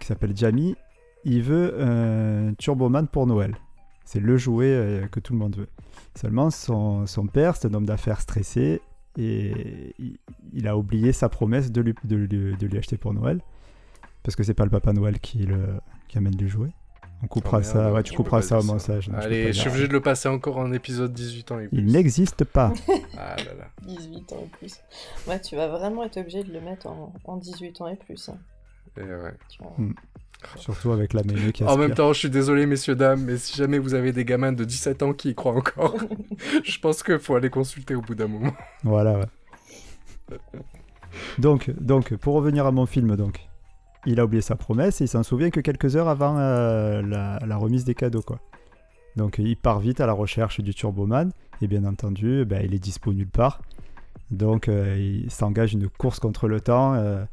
[0.00, 0.76] qui s'appelle Jamie,
[1.24, 3.56] il veut un Turboman pour Noël.
[4.04, 5.68] C'est le jouet euh, que tout le monde veut.
[6.14, 8.80] Seulement, son, son père, c'est un homme d'affaires stressé
[9.20, 10.18] et il,
[10.52, 13.40] il a oublié sa promesse de lui, de, lui- de lui acheter pour Noël.
[14.22, 15.58] Parce que c'est pas le Papa Noël qui, le,
[16.08, 16.70] qui amène le jouet.
[17.22, 19.08] On coupera Oh, merde, ça, ouais, tu couperas ça au montage.
[19.10, 21.68] non, pas Allez, je suis obligé de le passer encore en épisode 18 ans et
[21.68, 21.78] plus.
[21.78, 22.72] Il n'existe pas.
[23.18, 23.70] Ah là là.
[23.86, 24.74] 18 ans et plus.
[25.26, 28.28] Ouais, tu vas vraiment être obligé de le mettre en, en 18 ans et plus.
[28.30, 28.38] hein.
[28.96, 29.34] Et ouais.
[29.50, 29.74] Tu vois.
[30.56, 33.56] Surtout avec la mémé qui En même temps, je suis désolé, messieurs, dames, mais si
[33.56, 35.96] jamais vous avez des gamins de 17 ans qui y croient encore,
[36.64, 38.52] je pense qu'il faut aller consulter au bout d'un moment.
[38.82, 40.36] Voilà, ouais.
[41.38, 43.48] donc, donc, pour revenir à mon film, donc,
[44.06, 47.38] il a oublié sa promesse et il s'en souvient que quelques heures avant euh, la,
[47.46, 48.40] la remise des cadeaux, quoi.
[49.16, 52.78] Donc, il part vite à la recherche du Turboman et bien entendu, ben, il est
[52.78, 53.60] dispo nulle part.
[54.30, 57.24] Donc, euh, il s'engage une course contre le temps euh,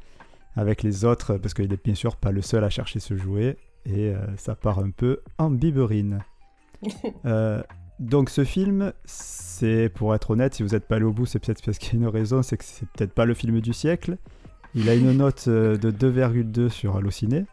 [0.57, 3.57] avec les autres parce qu'il est bien sûr pas le seul à chercher ce jouet
[3.85, 6.19] et euh, ça part un peu en biberine.
[7.25, 7.63] Euh,
[7.99, 11.39] donc ce film, c'est pour être honnête, si vous n'êtes pas allé au bout, c'est
[11.39, 13.73] peut-être parce qu'il y a une raison, c'est que c'est peut-être pas le film du
[13.73, 14.17] siècle.
[14.75, 17.45] Il a une note euh, de 2,2 sur Allociné,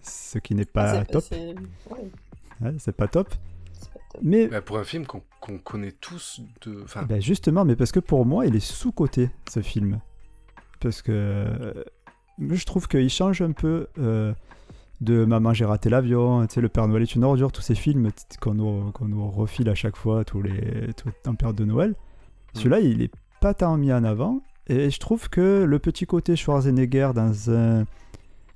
[0.00, 1.24] ce qui n'est pas C'est- top.
[1.28, 1.54] c'est-
[1.90, 2.10] ouais,
[2.62, 3.28] Ouais, c'est pas top.
[4.22, 6.80] Mais Bah, pour un film qu'on connaît tous de.
[6.84, 10.00] Enfin, ben justement, mais parce que pour moi, il est sous-coté ce film.
[10.80, 11.84] Parce que euh,
[12.38, 14.32] je trouve qu'il change un peu euh,
[15.00, 17.74] de Maman, j'ai raté l'avion, tu sais, Le Père Noël est une ordure, tous ces
[17.74, 20.88] films qu'on nous, qu'on nous refile à chaque fois, tous les,
[21.26, 21.94] en période de Noël.
[22.54, 24.40] Celui-là, il est pas tant mis en avant.
[24.68, 27.84] Et je trouve que le petit côté Schwarzenegger dans un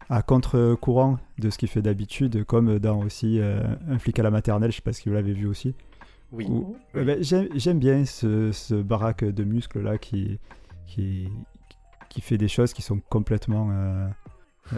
[0.09, 3.61] à contre-courant de ce qu'il fait d'habitude, comme dans aussi euh,
[3.91, 5.75] Un flic à la maternelle, je sais pas si vous l'avez vu aussi.
[6.33, 6.47] oui.
[6.49, 7.01] Ou- Oui.
[7.03, 10.39] Eh ben, J'aime j'aime bien ce, ce baraque de muscles là qui,
[10.87, 11.29] qui,
[12.09, 14.09] qui fait des choses qui sont complètement euh,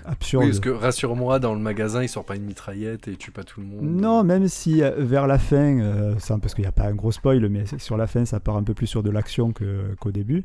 [0.05, 0.45] absurdes.
[0.45, 3.31] Oui, parce que rassure-moi, dans le magasin, il sort pas une mitraillette et il tue
[3.31, 3.83] pas tout le monde.
[3.83, 7.13] Non, même si euh, vers la fin, euh, parce qu'il n'y a pas un gros
[7.13, 9.53] spoil, mais sur la fin, ça part un peu plus sur de l'action
[9.99, 10.45] qu'au début.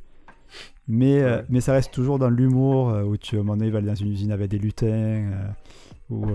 [0.87, 1.43] Mais, Ouais.
[1.49, 3.87] mais ça reste toujours dans l'humour, où tu, à un moment donné, il va aller
[3.87, 5.31] dans une usine avec des lutins,
[6.11, 6.27] où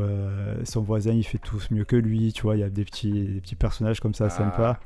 [0.64, 3.12] son voisin, il fait tous mieux que lui, tu vois, il y a des petits,
[3.28, 4.80] des petits personnages comme ça Ah, sympas.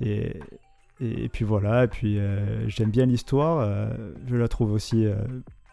[0.00, 0.06] ouais.
[0.08, 0.40] Et,
[1.00, 5.06] et, et puis voilà, et puis euh, j'aime bien l'histoire, euh, je la trouve aussi...
[5.06, 5.16] euh,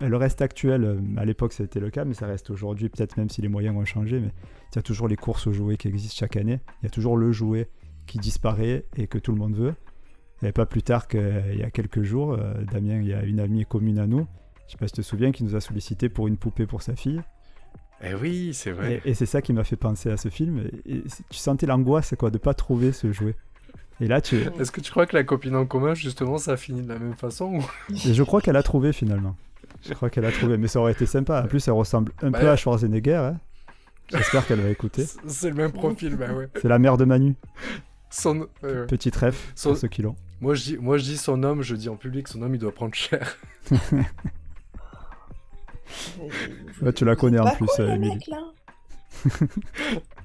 [0.02, 3.42] elle reste actuelle, à l'époque c'était le cas, mais ça reste aujourd'hui, peut-être même si
[3.42, 4.32] les moyens ont changé, mais
[4.72, 6.90] il y a toujours les courses aux jouets qui existent chaque année, il y a
[6.90, 7.70] toujours le jouet
[8.06, 9.74] qui disparaît et que tout le monde veut.
[10.44, 12.38] Et pas plus tard qu'il y a quelques jours,
[12.72, 14.28] Damien, il y a une amie commune à nous,
[14.68, 16.82] je sais pas si tu te souviens, qui nous a sollicité pour une poupée pour
[16.82, 17.22] sa fille.
[18.04, 19.02] Eh oui, c'est vrai.
[19.06, 20.70] Et, et c'est ça qui m'a fait penser à ce film.
[20.86, 23.36] Et, et tu sentais l'angoisse quoi, de pas trouver ce jouet.
[24.02, 24.38] Et là, tu...
[24.60, 27.16] Est-ce que tu crois que la copine en commun, justement, ça finit de la même
[27.16, 27.66] façon ou...
[27.94, 29.36] Et je crois qu'elle a trouvé finalement.
[29.88, 31.44] Je crois qu'elle a trouvé, mais ça aurait été sympa.
[31.44, 33.16] En plus, elle ressemble un Bah, peu à Schwarzenegger.
[33.16, 33.40] hein.
[34.10, 35.06] J'espère qu'elle va écouter.
[35.28, 36.48] C'est- le même profil, bah ouais.
[36.62, 37.36] C'est la mère de Manu.
[38.10, 38.48] Son...
[38.64, 38.86] ouais.
[38.88, 40.16] Petit ref Son- pour ceux qui l'ont.
[40.42, 42.60] Moi, je dis, moi, je dis son homme, je dis en public, son homme, il
[42.60, 43.38] doit prendre cher.
[46.82, 48.20] Ouais, tu la connais en plus, cool,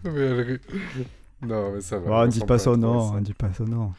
[0.05, 0.59] euh,
[1.43, 2.05] Non, mais ça va.
[2.11, 3.93] Oh, on on dit s'en pas son nom, on dit pas son nom.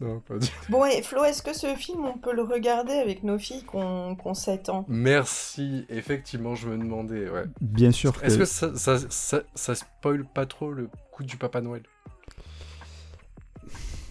[0.00, 3.24] Non, pas du- Bon, et Flo, est-ce que ce film, on peut le regarder avec
[3.24, 4.84] nos filles qui ont, qui ont 7 ans?
[4.88, 7.44] Merci, effectivement, je me demandais, ouais.
[7.60, 8.24] Bien sûr que...
[8.26, 11.82] Est-ce que ça, ça, ça, ça spoil pas trop le coup du Papa Noël?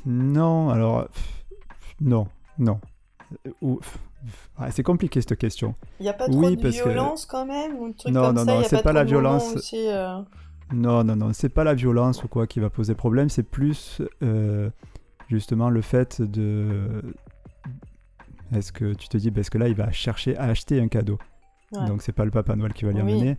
[0.05, 1.07] Non, alors...
[2.01, 2.27] Non,
[2.59, 2.79] non.
[4.57, 5.75] Ah, c'est compliqué cette question.
[5.99, 8.21] Il n'y a pas trop Oui, de que- violence quand même ou de trucs Non,
[8.27, 9.53] comme non, ça non, c'est pas la violence.
[9.55, 10.19] aussi, euh,
[10.73, 14.01] Non, non, non, c'est pas la violence ou quoi qui va poser problème, c'est plus
[14.21, 14.69] euh,
[15.29, 17.01] justement le fait de.
[18.53, 21.19] Est-ce que tu te dis, parce que là, il va chercher à acheter un cadeau?
[21.73, 21.85] Ouais.
[21.85, 23.13] Donc, c'est pas le Papa Noël qui va lui Oui.
[23.13, 23.37] emmener.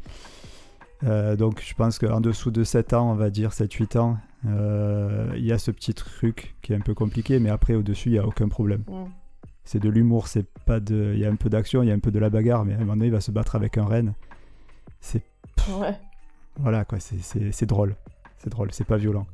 [1.04, 5.32] Euh, donc, je pense qu'en dessous de 7 ans, on va dire 7-8 ans, euh,
[5.36, 8.12] il y a ce petit truc qui est un peu compliqué, mais après, au-dessus, il
[8.12, 8.82] n'y a aucun problème.
[9.64, 11.12] C'est de l'humour, c'est pas de.
[11.14, 12.72] Il y a un peu d'action, il y a un peu de la bagarre, mais
[12.72, 14.14] à un moment donné, il va se battre avec un renne.
[15.00, 15.22] C'est
[15.78, 15.94] Ouais.
[16.58, 17.94] Voilà quoi, c'est- drôle.
[18.38, 19.26] C'est drôle, c'est pas violent.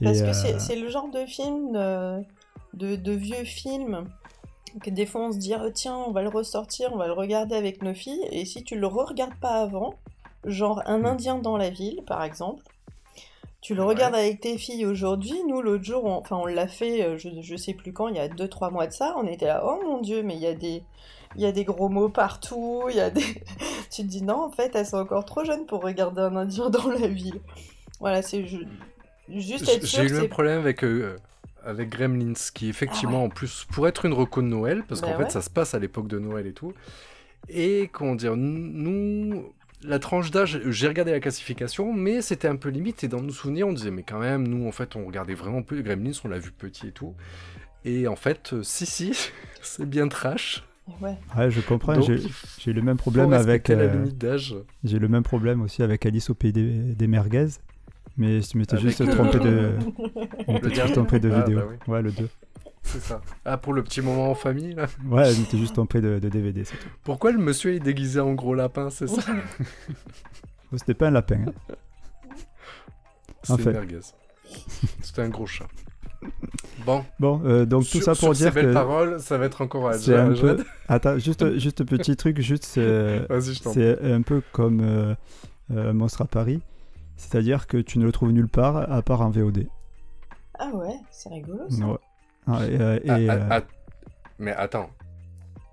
[0.00, 1.72] Et, Parce que euh, c'est le genre de film,
[2.74, 4.04] de, de vieux film,
[4.82, 7.12] que des fois on se dit Ah, tiens, on va le ressortir, on va le
[7.14, 9.94] regarder avec nos filles, et si tu le re-regardes pas avant,
[10.44, 11.06] genre Un Mm.
[11.06, 12.62] Indien dans la ville par exemple,
[13.60, 13.88] tu le Ouais.
[13.88, 17.28] regardes avec tes filles aujourd'hui, nous l'autre jour, on- enfin on l'a fait, euh, je,
[17.40, 19.80] je sais plus quand, il y a 2-3 mois de ça, on était là, oh
[19.84, 20.84] mon dieu, mais il y a des.
[21.36, 23.22] Il y a des gros mots partout, il y a des...
[23.90, 26.70] tu te dis non, en fait, elles sont encore trop jeunes pour regarder un Indien
[26.70, 27.40] dans la ville.
[28.00, 28.66] Voilà, c'est ju-
[29.28, 31.16] juste être J'ai eu le problème avec, euh,
[31.64, 33.26] avec Gremlins, qui effectivement, Ah ouais.
[33.26, 35.74] en plus, pourrait être une reco de Noël, parce Bah qu'en fait, ça se passe
[35.74, 36.72] à l'époque de Noël et tout.
[37.48, 42.68] Et comment dire, nous, la tranche d'âge, j'ai regardé la classification, mais c'était un peu
[42.68, 43.04] limite.
[43.04, 45.62] Et dans nos souvenirs, on disait, mais quand même, nous, en fait, on regardait vraiment
[45.62, 47.14] peu Gremlins, on l'a vu petit et tout.
[47.84, 49.12] Et en fait, euh, si, si,
[49.62, 50.64] c'est bien trash.
[51.00, 51.16] Ouais.
[51.36, 52.00] Ouais, je comprends.
[52.00, 53.70] J'ai le même problème avec.
[53.70, 54.06] euh.
[54.84, 57.46] J'ai le même problème aussi avec Alice au pays des, des merguez.
[58.16, 59.72] Mais je m'étais juste le- trompé de.
[60.48, 61.58] m'étais Le juste trompé de Ah, vidéo.
[61.60, 61.76] bah oui.
[61.92, 62.28] Ouais, le 2.
[62.82, 63.20] C'est ça.
[63.44, 64.86] Ah, pour le petit moment en famille, là.
[65.06, 66.88] Ouais, je m'étais juste trompé de, de DVD, c'est tout.
[67.04, 69.22] Pourquoi le monsieur est déguisé en gros lapin, c'est ça?
[70.72, 71.40] Oh, C'était pas un lapin.
[71.46, 71.52] hein.
[73.42, 73.72] C'est En une fait.
[73.72, 74.00] merguez.
[75.02, 75.66] C'était un gros chat.
[76.86, 78.72] Bon, Bon, euh, donc tout ça pour sur dire ces belles que.
[78.72, 80.64] paroles, ça va être encore à C'est un peu.
[80.88, 82.64] Attends, juste, juste petit truc, juste.
[82.64, 83.80] c'est- Vas-y, je t'en prie.
[83.80, 85.14] C'est un peu comme euh,
[85.72, 86.60] euh, Monstre à Paris.
[87.16, 89.66] C'est-à-dire que tu ne le trouves nulle part à part en VOD.
[90.58, 91.84] Ah ouais, c'est rigolo ça.
[91.86, 91.96] Ouais.
[92.46, 93.60] Ah, et, euh, et, Ah, ah,
[94.38, 94.88] Mais attends,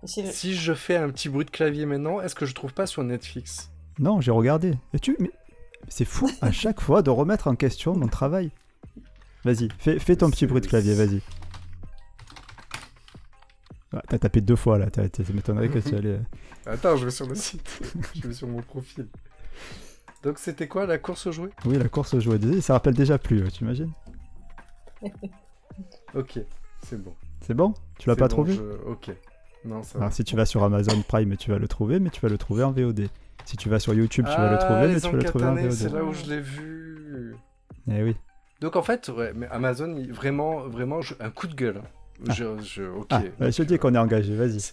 [0.01, 2.87] le- si je fais un petit bruit de clavier maintenant, est-ce que je trouve pas
[2.87, 3.71] sur Netflix?
[3.99, 4.73] Non, j'ai regardé.
[4.93, 5.15] Et tu...
[5.19, 5.29] mais
[5.87, 8.49] c'est fou à chaque fois de remettre en question mon travail.
[9.45, 11.21] Vas-y, fais, fais ton petit bruit de clavier, vas-y.
[13.93, 15.03] Ah, T'as tapé deux fois là, t'as-
[15.33, 16.19] m'étonnerait que tu allais.
[16.65, 17.81] Attends, je vais sur le site.
[18.15, 19.07] je vais sur mon profil.
[20.23, 21.51] Donc c'était quoi la course aux jouets?
[21.65, 23.91] Oui, la course aux jouets, désolé, ça rappelle déjà plus, euh, tu imagines
[26.15, 26.39] Ok,
[26.83, 27.13] c'est bon.
[27.41, 27.73] C'est bon?
[27.99, 28.53] Tu l'as pas bon, trouvé?
[28.55, 29.11] je- Ok.
[29.63, 30.05] Non, ça va.
[30.05, 32.37] Alors si tu vas sur Amazon Prime, tu vas le trouver, mais tu vas le
[32.37, 33.07] trouver en VOD.
[33.45, 35.45] Si tu vas sur YouTube, tu vas le Ah, trouver, mais tu vas le trouver
[35.45, 35.71] en VOD.
[35.71, 37.35] C'est là où je l'ai vu.
[37.91, 38.15] Eh oui.
[38.65, 41.77] Donc en fait, ouais, mais Amazon, vraiment, vraiment, je- un coup de gueule.
[41.77, 42.33] hein.
[42.33, 43.05] Je, je- ok.
[43.11, 44.71] Ah, bah, je dis qu'on est engagé, vas-y.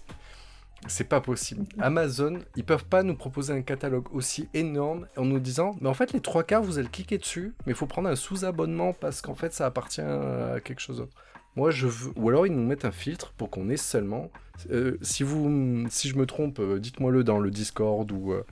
[0.88, 1.66] C'est pas possible.
[1.78, 5.94] Amazon, ils peuvent pas nous proposer un catalogue aussi énorme en nous disant, mais en
[5.94, 9.20] fait, les trois quarts, vous allez cliquer dessus, mais il faut prendre un sous-abonnement parce
[9.20, 11.12] qu'en fait, ça appartient à quelque chose d'autre.
[11.54, 12.12] Moi, je veux.
[12.16, 14.30] Ou alors, ils nous mettent un filtre pour qu'on ait seulement.
[14.70, 18.42] Euh, si, vous, si je me trompe, euh, dites-moi-le dans le Discord ou, euh,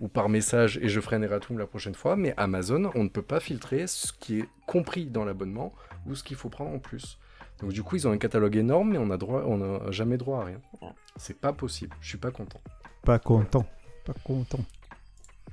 [0.00, 2.16] ou par message et je ferai un erratum la prochaine fois.
[2.16, 5.72] Mais Amazon, on ne peut pas filtrer ce qui est compris dans l'abonnement
[6.06, 7.18] ou ce qu'il faut prendre en plus.
[7.60, 10.16] Donc, du coup, ils ont un catalogue énorme, mais on a, droit, on a jamais
[10.16, 10.60] droit à rien.
[11.16, 11.96] C'est pas possible.
[12.00, 12.60] Je suis pas content.
[13.02, 13.66] Pas content.
[14.04, 14.60] Pas content.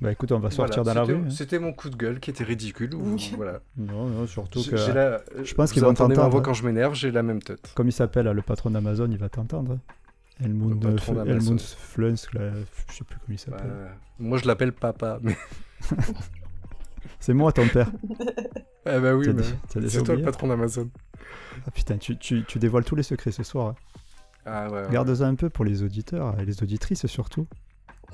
[0.00, 1.26] Bah écoute, on va sortir Voilà, dans la c'était- rue.
[1.26, 1.30] hein.
[1.30, 2.94] C'était mon coup de gueule qui était ridicule.
[2.94, 3.60] ou- voilà.
[3.78, 4.76] Non, non, surtout que.
[4.76, 6.28] j'ai la- je pense vous qu'ils vont t'entendre.
[6.28, 7.72] voix quand je m'énerve, j'ai la même tête.
[7.74, 9.78] Comme il s'appelle, le patron d'Amazon, il va t'entendre.
[10.40, 11.24] D'Amazon.
[11.24, 12.50] Helmut Flunsk, là,
[12.90, 13.72] je sais plus comment il s'appelle.
[14.18, 15.18] Moi, je l'appelle papa.
[15.22, 15.36] Mais...
[17.20, 17.90] C'est moi ton père.
[18.84, 19.50] ah bah oui, déjà
[19.88, 20.90] c'est toi le patron d'Amazon.
[21.66, 23.68] Ah putain, tu, tu, tu dévoiles tous les secrets ce soir.
[23.68, 23.74] hein.
[24.44, 24.82] Ah ouais.
[24.82, 24.90] ouais.
[24.92, 27.46] Garde-en un peu pour les auditeurs et les auditrices surtout.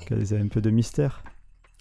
[0.05, 1.23] Qu'elles aient un peu de mystère.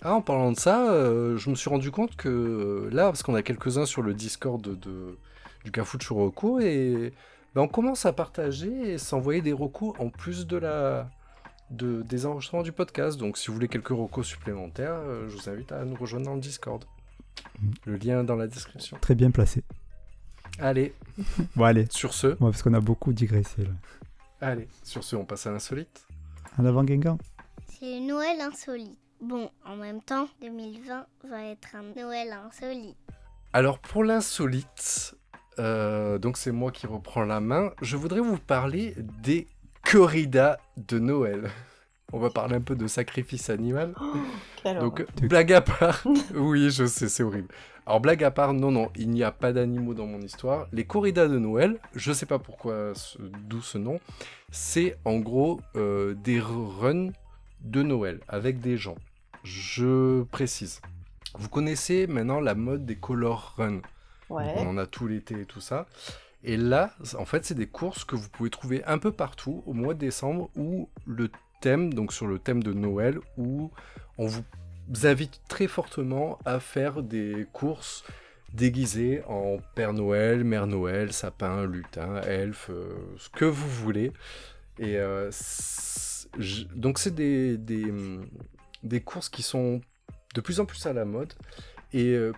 [0.03, 3.23] Ah, en parlant de ça, euh, je me suis rendu compte que euh, là, parce
[3.23, 5.17] qu'on a quelques-uns sur le Discord de, de-
[5.65, 7.13] du Cafou de Churoko, et
[7.55, 11.11] ben, on commence à partager et s'envoyer des recos en plus de la,
[11.71, 13.19] de, des enregistrements du podcast.
[13.19, 16.35] Donc, si vous voulez quelques recos supplémentaires, euh, je vous invite à nous rejoindre dans
[16.35, 16.85] le Discord.
[17.61, 17.71] Mm.
[17.87, 18.97] Le lien est dans la description.
[19.01, 19.63] Très bien placé.
[20.59, 20.95] Allez,
[21.57, 21.87] Bon, allez.
[21.91, 23.71] sur ce, Ouais, parce qu'on a beaucoup digressé là.
[24.41, 26.07] allez, sur ce, on passe à l'insolite.
[26.59, 27.17] En avant Guingamp
[27.69, 28.99] C'est Noël insolite.
[29.23, 32.97] Bon, en même temps, 2020 va être un Noël insolite.
[33.55, 35.15] Alors pour l'insolite,
[35.59, 39.49] euh, donc c'est moi qui reprends la main, je voudrais vous parler des
[39.85, 41.51] corridas de Noël.
[42.13, 43.95] On va parler un peu de sacrifice animal.
[44.65, 46.05] Donc, blague à part.
[46.37, 47.49] oui, je sais, c'est horrible.
[47.87, 50.69] Alors, blague à part, non, non, il n'y a pas d'animaux dans mon histoire.
[50.73, 53.99] Les corridas de Noël, je sais pas pourquoi, ce- d'où ce nom,
[54.53, 57.11] c'est en gros euh, des runs
[57.63, 58.97] de Noël avec des gens.
[59.43, 60.81] Je précise.
[61.39, 63.81] Vous connaissez maintenant la mode des color runs.
[64.33, 64.55] Ouais.
[64.57, 65.87] On en a tout l'été et tout ça.
[66.45, 69.75] Et là, en fait, c'est des courses que vous pouvez trouver un peu partout au
[69.75, 73.71] mois de décembre où le thème, donc sur le thème de Noël, où
[74.19, 74.43] on vous
[75.05, 78.05] invite très fortement à faire des courses
[78.53, 84.13] déguisées en Père Noël, Mère Noël, sapin, lutin, elfe, euh, ce que vous voulez.
[84.79, 85.31] Et euh,
[86.75, 87.93] donc c'est des, des,
[88.83, 89.81] des courses qui sont
[90.35, 91.33] de plus en plus à la mode.
[91.93, 92.33] Et euh,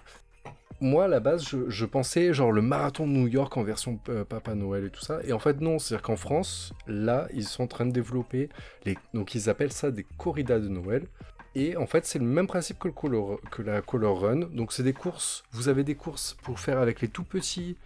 [0.81, 3.99] moi, à la base, je, je pensais genre le marathon de New York en version
[4.09, 5.21] euh, Papa Noël et tout ça.
[5.25, 5.79] Et en fait, non.
[5.79, 8.49] C'est-à-dire qu'en France, là, ils sont en train de développer.
[8.85, 8.97] Les...
[9.15, 11.07] Donc, ils appellent ça des corridas de Noël.
[11.55, 13.41] Et en fait, c'est le même principe que, le color...
[13.51, 14.41] que la Color Run.
[14.53, 15.45] Donc, c'est des courses.
[15.53, 17.77] Vous avez des courses pour faire avec les tout petits.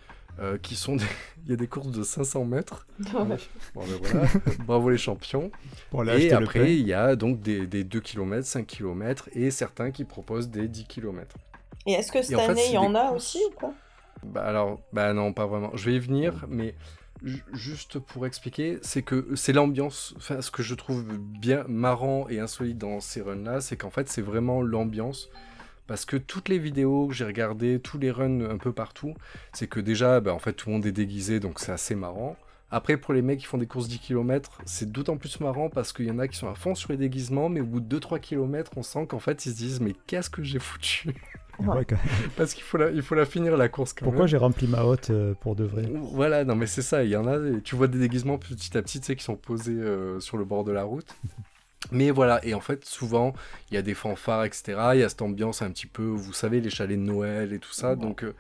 [0.40, 1.05] euh, qui sont des...
[1.44, 2.87] Il y a des courses de 500 mètres.
[3.74, 4.29] Bon, ben voilà.
[4.66, 5.51] Bravo les champions.
[5.98, 9.90] Aller Et après, il y a donc des, des 2 km, 5 km et certains
[9.90, 11.37] qui proposent des 10 km.
[11.88, 13.14] Et est-ce que cette Et en fait, année, il y en a courses.
[13.14, 13.74] aussi ou pas?
[14.24, 15.70] Bah alors, bah non, pas vraiment.
[15.77, 16.77] Je vais y venir, mais
[17.22, 20.14] ju- juste pour expliquer, c'est que c'est l'ambiance.
[20.16, 24.09] Enfin, ce que je trouve bien marrant et insolite dans ces runs-là, c'est qu'en fait,
[24.09, 25.31] c'est vraiment l'ambiance.
[25.87, 29.14] Parce que toutes les vidéos que j'ai regardées, tous les runs un peu partout,
[29.53, 32.37] c'est que déjà, bah, en fait, tout le monde est déguisé, donc c'est assez marrant.
[32.70, 35.92] Après, pour les mecs qui font des courses 10 km, c'est d'autant plus marrant parce
[35.92, 37.87] qu'il y en a qui sont à fond sur les déguisements, mais au bout de
[37.87, 41.14] 2-3 km, on sent qu'en fait, ils se disent Mais qu'est-ce que j'ai foutu?
[41.59, 41.85] Ouais,
[42.37, 44.05] Parce qu'il faut la, il faut la finir la course quand.
[44.05, 45.83] Pourquoi j'ai rempli ma hotte euh, pour de vrai?
[46.12, 48.83] Voilà, non mais c'est ça, il y en a, tu vois des déguisements petit à
[48.83, 51.14] petit, tu sais, qui sont posés euh, sur le bord de la route.
[51.92, 53.35] Mais voilà, et en fait, souvent,
[53.71, 54.90] il y a des fanfares, etc.
[54.94, 57.61] Il y a cette ambiance un petit peu, vous savez, les chalets de Noël et
[57.61, 57.94] tout ça.
[57.94, 58.35] Donc euh,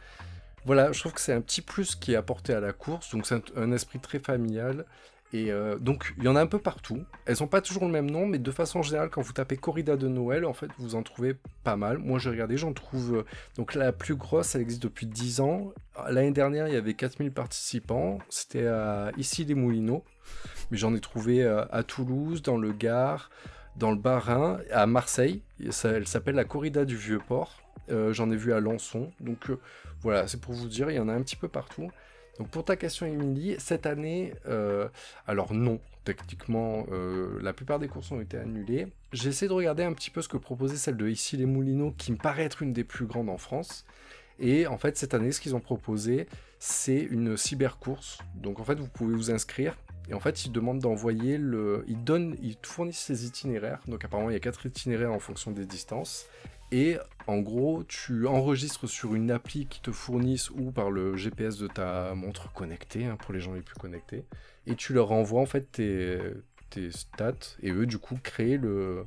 [0.66, 3.10] voilà, je trouve que c'est un petit plus qui est apporté à la course.
[3.12, 4.84] Donc c'est un, un esprit très familial.
[5.32, 7.04] Et euh, donc, il y en a un peu partout.
[7.26, 9.96] Elles n'ont pas toujours le même nom, mais de façon générale, quand vous tapez corrida
[9.96, 11.98] de Noël, en fait, vous en trouvez pas mal.
[11.98, 13.16] Moi, j'ai regardé, j'en trouve.
[13.16, 13.24] euh,
[13.56, 15.72] donc, la plus grosse, elle existe depuis 10 ans.
[16.08, 18.18] L'année dernière, il y avait 4000 participants.
[18.30, 20.02] C'était à Issy-les-Moulineaux.
[20.70, 23.30] Mais j'en ai trouvé euh, à Toulouse, dans le Gard,
[23.76, 25.42] dans le Bas-Rhin, à Marseille.
[25.84, 27.62] Elle s'appelle la corrida du Vieux-Port.
[27.90, 29.10] Euh, j'en ai vu à Lançon.
[29.20, 29.58] Donc, euh,
[30.02, 31.90] voilà, c'est pour vous dire, il y en a un petit peu partout.
[32.38, 34.88] Donc pour ta question, Émilie, cette année, euh,
[35.26, 38.86] alors non, techniquement, euh, la plupart des courses ont été annulées.
[39.12, 41.92] J'ai essayé de regarder un petit peu ce que proposait celle de Ici les Moulineaux,
[41.98, 43.84] qui me paraît être une des plus grandes en France.
[44.38, 46.28] Et en fait, cette année, ce qu'ils ont proposé,
[46.60, 48.18] c'est une cybercourse.
[48.36, 49.76] Donc en fait, vous pouvez vous inscrire.
[50.10, 51.84] Et en fait, ils demandent d'envoyer le.
[51.86, 53.80] Ils donnent, ils te fournissent les itinéraires.
[53.88, 56.26] Donc apparemment, il y a quatre itinéraires en fonction des distances.
[56.70, 61.56] Et en gros, tu enregistres sur une appli qui te fournissent ou par le GPS
[61.58, 64.24] de ta montre connectée, hein, pour les gens les plus connectés,
[64.66, 66.18] et tu leur envoies en fait tes,
[66.68, 69.06] tes stats, et eux du coup créent, le,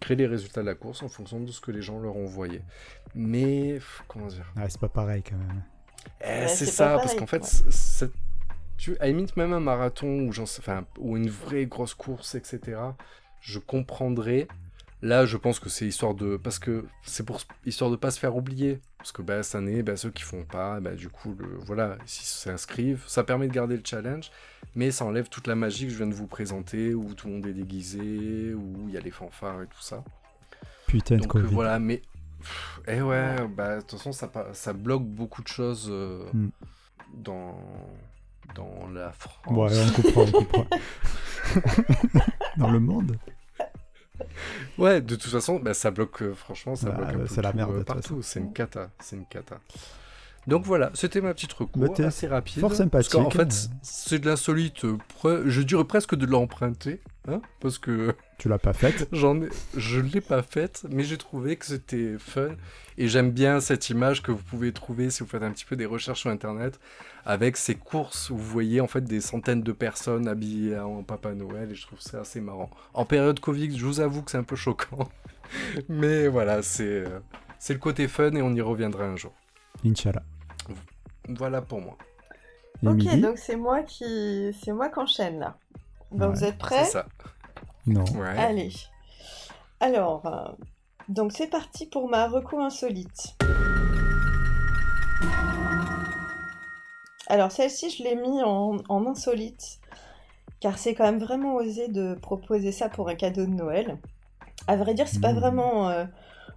[0.00, 2.24] créent les résultats de la course en fonction de ce que les gens leur ont
[2.24, 2.62] envoyé.
[3.14, 4.52] Mais, comment dire?
[4.56, 5.62] Ah, c'est pas pareil quand même.
[6.20, 7.70] eh, Ouais, c'est ça, parce qu'en fait, ouais.
[7.70, 8.10] c'est-
[8.78, 12.80] tu, à limite, même un marathon ou, enfin, ou une vraie grosse course, etc.,
[13.40, 14.48] je comprendrais.
[15.02, 16.36] Là, je pense que c'est histoire de.
[16.36, 18.80] Parce que c'est pour histoire de pas se faire oublier.
[18.96, 21.98] Parce que bah, cette année, bah, ceux qui font pas, bah, du coup, le, voilà,
[22.04, 24.30] s'ils s'inscrivent, ça permet de garder le challenge,
[24.74, 27.34] mais ça enlève toute la magie que je viens de vous présenter, où tout le
[27.34, 30.02] monde est déguisé, où il y a les fanfares et tout ça.
[30.88, 31.54] Putain de Donc euh, Covid.
[31.54, 32.02] voilà, mais.
[32.88, 36.48] Eh ouais, bah de toute façon, ça, ça bloque beaucoup de choses euh, Mm.
[37.14, 37.56] dans,
[38.54, 39.34] dans la France.
[39.50, 40.66] Ouais, on comprend, on comprend.
[42.56, 43.16] Dans le monde
[44.78, 47.42] Ouais, de toute façon, bah, ça bloque, euh, franchement, ça Bah, bloque un peu c'est
[47.42, 48.22] la tout, merde, euh, toute partout.
[48.22, 49.58] C'est une cata, c'est une cata.
[50.46, 52.60] Donc voilà, c'était ma petite Bah, recours, t'es assez rapide.
[52.60, 53.54] fort Parce qu'en sympathique.
[53.70, 58.58] fait, c'est de l'insolite, euh, je dirais presque de l'emprunter, hein, parce que Tu l'as
[58.58, 59.48] pas faite J'en ai...
[59.76, 62.50] Je ne l'ai pas faite, mais j'ai trouvé que c'était fun.
[62.96, 65.76] Et j'aime bien cette image que vous pouvez trouver si vous faites un petit peu
[65.76, 66.80] des recherches sur Internet,
[67.24, 71.34] avec ces courses où vous voyez en fait des centaines de personnes habillées en Papa
[71.34, 72.70] Noël, et je trouve ça assez marrant.
[72.94, 75.08] En période Covid, je vous avoue que c'est un peu choquant.
[75.88, 77.20] mais voilà, c'est euh,
[77.58, 79.32] c'est le côté fun et on y reviendra un jour.
[79.84, 80.22] Inch'Allah.
[81.28, 81.96] Voilà pour moi.
[82.86, 85.56] Ok, donc c'est moi qui, c'est moi qui enchaîne là.
[86.12, 86.26] Ouais.
[86.28, 87.06] vous êtes C'est prêts ça.
[87.86, 88.04] Non.
[88.14, 88.36] Ouais.
[88.38, 88.72] Allez.
[89.80, 90.48] Alors, euh,
[91.08, 93.36] donc c'est parti pour ma reco insolite.
[97.28, 99.80] Alors celle-ci, je l'ai mis en, en insolite,
[100.60, 103.98] car c'est quand même vraiment osé de proposer ça pour un cadeau de Noël.
[104.66, 105.38] À vrai dire, c'est pas Mmh.
[105.38, 106.04] vraiment euh,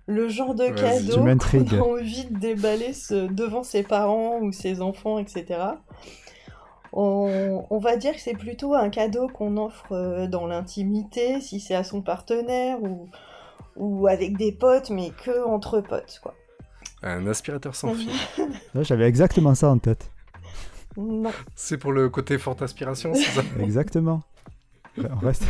[0.08, 4.82] le genre de cadeau qu'on a envie de déballer ce- devant ses parents ou ses
[4.82, 5.60] enfants, etc.
[6.94, 11.60] On, on va dire que c'est plutôt un cadeau qu'on offre euh, dans l'intimité, si
[11.60, 13.10] c'est à son partenaire ou,
[13.78, 16.36] ou avec des potes, mais que entre potes, quoi.
[17.04, 18.12] Un aspirateur sans fil.
[18.74, 20.12] Là, J'avais exactement ça en tête.
[20.98, 21.32] Non.
[21.56, 24.22] C'est pour le côté forte aspiration, c'est ça Exactement.
[24.98, 25.44] On reste.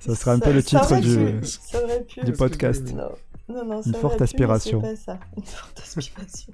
[0.00, 1.40] Ça sera un peu le titre du,
[2.24, 2.92] pu, podcast.
[2.92, 3.10] Non,
[3.48, 4.80] non, non, Une forte pu, aspiration.
[4.80, 5.18] pas ça.
[5.36, 6.52] Une forte aspiration.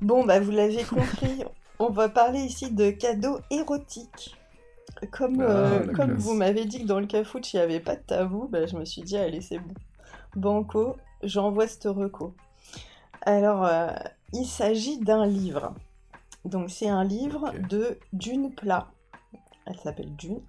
[0.00, 1.44] Bon, bah vous l'avez compris,
[1.78, 4.36] on va parler ici de cadeaux érotiques.
[5.12, 7.96] Comme, Ah, euh, comme vous m'avez dit que dans le cafouche il n'y avait pas
[7.96, 9.72] de tabou, bah, je me suis dit allez c'est bon.
[10.36, 12.34] Banco, j'envoie ce reco.
[13.22, 13.88] Alors, euh,
[14.32, 15.74] il s'agit d'un livre.
[16.44, 18.88] Donc c'est un livre de Dune Plat.
[19.66, 20.40] Elle s'appelle Dune.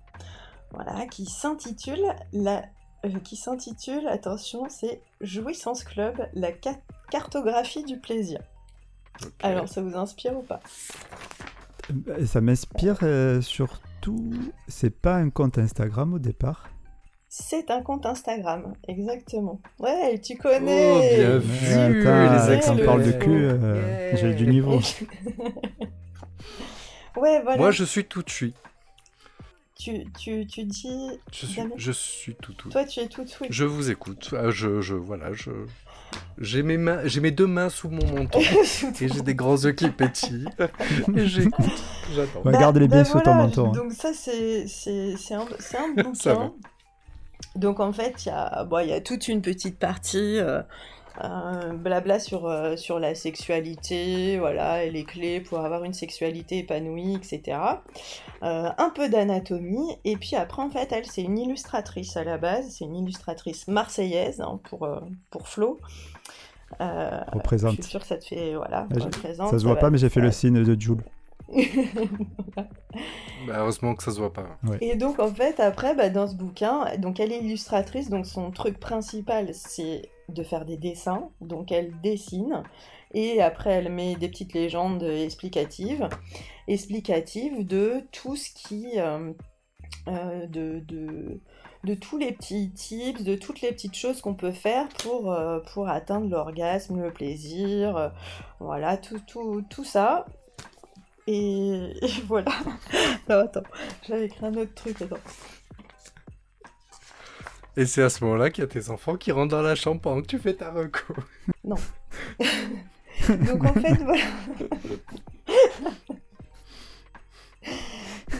[0.71, 2.03] Voilà, qui s'intitule
[2.33, 2.63] la
[3.05, 6.77] euh, qui s'intitule, attention, c'est Jouissance Club, la ca-
[7.09, 8.39] cartographie du plaisir.
[9.41, 10.59] Alors, ça vous inspire ou pas
[12.17, 14.31] Et Ça m'inspire euh, surtout.
[14.67, 16.69] C'est pas un compte Instagram au départ.
[17.33, 19.61] C'est un compte Instagram, exactement.
[19.79, 24.15] Ouais, tu connais Oh, bien vu, attends, les quand on parle de cul, euh, Yeah.
[24.17, 24.79] j'ai du niveau.
[27.17, 27.57] Ouais, voilà.
[27.57, 28.55] Moi, je suis tout de suite.
[29.75, 31.09] tu, tu, tu dis...
[31.31, 32.69] Je suis, je suis tout tout.
[32.69, 33.47] Toi, tu es toute oui.
[33.49, 34.33] Je vous écoute.
[34.49, 35.51] Je, je, voilà, je.
[36.37, 38.39] J'ai mes mains, j'ai mes deux mains sous mon menton
[39.01, 40.47] et j'ai des grands yeux qui pétillent.
[41.15, 41.65] et j'écoute,
[42.15, 42.41] j'attends.
[42.43, 43.71] Regarde les Bah, biais sous ton menton, hein.
[43.73, 46.53] Donc ça, c'est c'est- c'est un, c'est un Ça bouquin.
[47.55, 50.61] Donc en fait, il y, a, bon, il y a toute une petite partie euh,
[51.73, 57.15] blabla sur, euh, sur la sexualité, voilà, et les clés pour avoir une sexualité épanouie,
[57.15, 57.57] etc.
[58.43, 62.37] Euh, un peu d'anatomie, et puis après, en fait, elle, c'est une illustratrice à la
[62.37, 64.99] base, c'est une illustratrice marseillaise hein, pour, euh,
[65.29, 65.79] pour Flo.
[66.79, 67.73] Euh, je Représente.
[67.73, 69.97] suis sûre que ça te fait, voilà, Ouais, j'ai- représente, Ça se voit pas, mais
[69.97, 71.03] j'ai fait le signe de Jules.
[73.47, 74.45] Bah, heureusement que ça se voit pas.
[74.81, 78.51] Et donc en fait après bah, dans ce bouquin, donc elle est illustratrice, donc son
[78.51, 82.63] truc principal c'est de faire des dessins, donc elle dessine
[83.13, 86.07] et après elle met des petites légendes explicatives,
[86.67, 89.33] explicatives de tout ce qui, euh,
[90.07, 95.31] euh, de, tous les petits tips, de toutes les petites choses qu'on peut faire pour,
[95.31, 98.13] euh, atteindre l'orgasme, le plaisir,
[98.59, 100.25] voilà tout, tout, tout ça.
[101.27, 102.51] Et, et voilà.
[103.29, 103.63] Non, attends,
[104.07, 105.17] j'avais écrit un autre truc, attends.
[107.77, 110.01] Et c'est à ce moment-là qu'il y a tes enfants qui rentrent dans la chambre
[110.01, 111.13] pendant que tu fais ta reco.
[111.63, 111.79] Donc
[113.65, 114.23] en fait, voilà.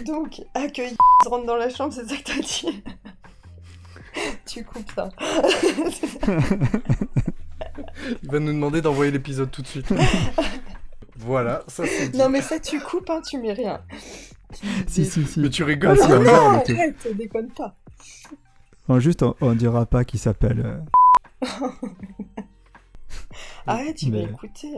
[0.05, 2.83] Donc, accueillir rentre dans la chambre, c'est ça que t'as dit?
[4.45, 5.09] tu coupes ça.
[8.23, 9.87] Il va nous demander d'envoyer l'épisode tout de suite.
[11.17, 12.17] voilà, ça c'est dit.
[12.17, 13.81] non, mais ça, tu coupes, hein, tu mets rien.
[14.87, 15.39] Si, si, si.
[15.39, 16.71] Mais tu Ah, rigoles si, hein on non, tout.
[16.73, 17.75] arrête, déconne pas.
[18.87, 20.63] Bon, juste, on, on dira pas qui s'appelle.
[21.43, 21.47] euh,
[23.67, 24.73] Arrête, tu Mais- vas écouter.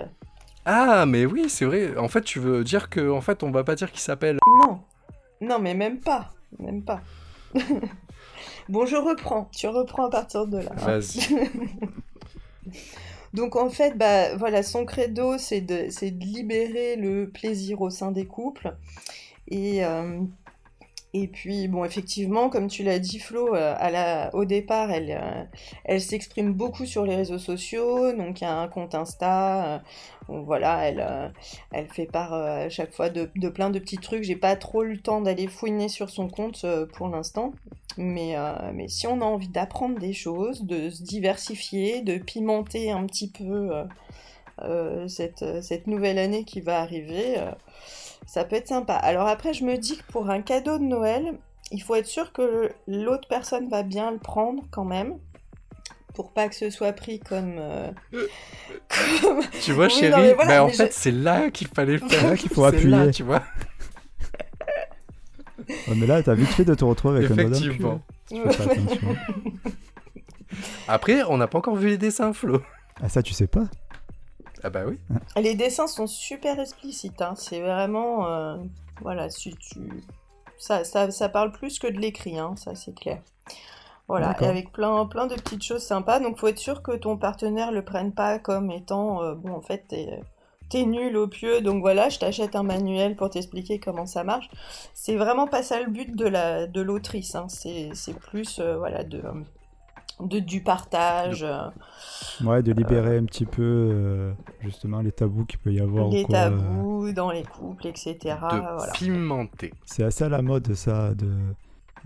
[0.66, 1.98] Ah, mais oui, c'est vrai.
[1.98, 4.38] En fait, tu veux dire que, en fait, on va pas dire qu'il s'appelle.
[4.46, 4.82] Non,
[5.42, 7.02] non, mais même pas, même pas.
[8.70, 9.50] bon, je reprends.
[9.54, 10.72] Tu reprends à partir de là.
[10.72, 11.00] hein.
[11.00, 11.50] Vas-y.
[13.34, 17.90] Donc en fait, bah voilà, son credo, c'est de, c'est de libérer le plaisir au
[17.90, 18.76] sein des couples.
[19.48, 20.20] Et, euh,
[21.16, 25.44] et puis, bon, effectivement, comme tu l'as dit, Flo, euh, au départ, elle, euh,
[25.86, 28.12] elle s'exprime beaucoup sur les réseaux sociaux.
[28.14, 29.76] Donc, il y a un compte Insta.
[29.76, 29.80] euh,
[30.28, 31.34] voilà, elle,
[31.72, 34.24] elle fait part à chaque fois de, de plein de petits trucs.
[34.24, 37.54] J'ai pas trop le temps d'aller fouiner sur son compte pour l'instant.
[37.98, 38.36] Mais,
[38.74, 43.30] mais si on a envie d'apprendre des choses, de se diversifier, de pimenter un petit
[43.30, 43.72] peu
[45.08, 47.36] cette, cette nouvelle année qui va arriver,
[48.26, 48.94] ça peut être sympa.
[48.96, 51.38] Alors après, je me dis que pour un cadeau de Noël,
[51.72, 55.16] il faut être sûr que l'autre personne va bien le prendre quand même.
[56.14, 57.56] Pour pas que ce soit pris comme.
[57.58, 57.90] euh,
[59.22, 59.42] comme...
[59.64, 62.16] Tu vois, Oui, non, chérie, mais voilà, bah, en fait, c'est là qu'il fallait C'est
[62.18, 62.30] faire.
[62.30, 63.12] là qu'il faut là, appuyer.
[63.12, 63.42] tu vois.
[65.88, 68.02] Ouais, mais là, t'as vite fait de te retrouver avec un Effectivement.
[68.30, 69.16] pas attention.
[70.88, 72.62] Après, on n'a pas encore vu les dessins, Flo.
[73.02, 73.64] Ah, ça, tu sais pas
[74.64, 74.98] Ah bah oui.
[75.36, 77.22] Les dessins sont super explicites.
[77.22, 77.34] hein.
[77.36, 78.28] C'est vraiment.
[78.28, 78.58] euh,
[79.02, 79.80] Voilà, si tu.
[80.58, 83.20] ça, ça, ça parle plus que de l'écrit, hein, ça c'est clair.
[84.08, 86.20] Voilà, et avec plein, plein de petites choses sympas.
[86.20, 89.62] Donc, faut être sûr que ton partenaire le prenne pas comme étant, euh, bon, en
[89.62, 90.22] fait, t'es,
[90.70, 94.50] t'es nul au pieu, donc voilà, je t'achète un manuel pour t'expliquer comment ça marche.
[94.94, 97.48] C'est vraiment pas ça le but de la, de l'autrice, hein.
[97.48, 99.22] C'est, c'est plus, euh, voilà, de,
[100.20, 101.68] de, du partage, euh,
[102.44, 106.10] Ouais, de libérer un petit peu euh, justement les tabous qu'il peut y avoir.
[106.10, 106.50] les quoi, euh.
[106.50, 108.18] tabous dans les couples, etc.
[108.52, 108.92] de Voilà.
[108.94, 109.74] pimenter.
[109.86, 111.32] C'est assez à la mode ça, de,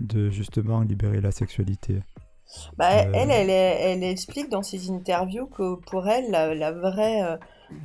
[0.00, 2.02] de justement libérer la sexualité.
[2.78, 7.22] Bah, Euh, elle, elle, elle explique dans ses interviews que pour elle, la, la vraie,
[7.22, 7.36] euh,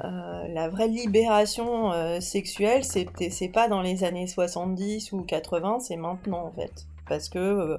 [0.06, 5.80] euh, la vraie libération euh, sexuelle, c'est c'est pas dans les années 70 ou 80,
[5.82, 6.88] c'est maintenant en fait.
[7.10, 7.78] Parce que euh,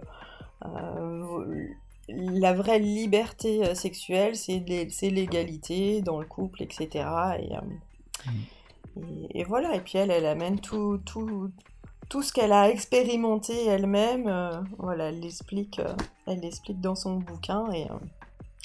[0.67, 1.69] euh,
[2.09, 6.89] la vraie liberté euh, sexuelle, c'est l'é- c'est l'égalité dans le couple, etc.
[7.41, 7.61] Et, euh,
[8.97, 11.51] et, et voilà, et puis elle, elle amène tout, tout,
[12.09, 15.95] tout ce qu'elle a expérimenté elle-même, euh, voilà, elle l'explique, euh,
[16.27, 17.87] elle l'explique dans son bouquin et,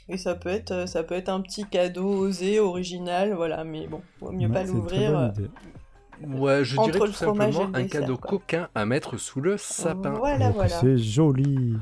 [0.08, 4.02] et ça peut être, ça peut être un petit cadeau osé, original, voilà, mais bon,
[4.20, 5.12] vaut mieux Ouais, pas l'ouvrir.
[6.28, 8.32] Ouais, je dirais tout simplement le un dessert, cadeau quoi.
[8.32, 10.12] coquin à mettre sous le sapin.
[10.12, 10.70] Voilà, Oh, voilà.
[10.70, 11.76] C'est joli.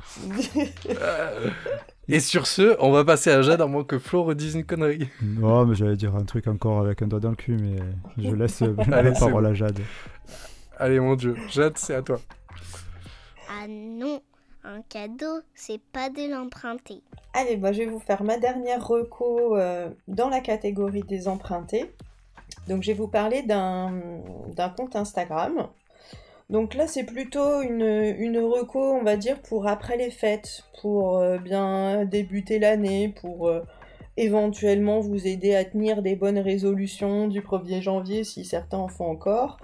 [0.89, 1.49] Euh,
[2.07, 5.09] Et sur ce, on va passer à Jade, à moins que Flo redise une connerie.
[5.43, 7.77] Oh, mais j'allais dire un truc encore avec un doigt dans le cul, mais
[8.17, 8.69] je laisse la
[9.19, 9.49] parole bon.
[9.49, 9.79] à Jade.
[10.77, 11.35] Allez, mon dieu.
[11.49, 12.19] Jade, c'est à toi.
[13.49, 14.21] Ah non,
[14.63, 17.01] un cadeau, c'est pas de l'emprunter.
[17.33, 21.91] Allez, moi je vais vous faire ma dernière reco euh, dans la catégorie des empruntés.
[22.67, 23.91] Donc je vais vous parler d'un
[24.75, 25.67] compte Instagram.
[26.49, 31.17] Donc là c'est plutôt une, une reco, on va dire, pour après les fêtes, pour
[31.17, 33.61] euh, bien débuter l'année, pour euh,
[34.15, 39.09] éventuellement vous aider à tenir des bonnes résolutions du 1er janvier si certains en font
[39.09, 39.57] encore.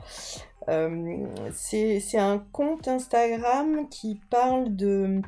[0.69, 5.21] Euh, c'est c'est un compte Instagram qui parle de,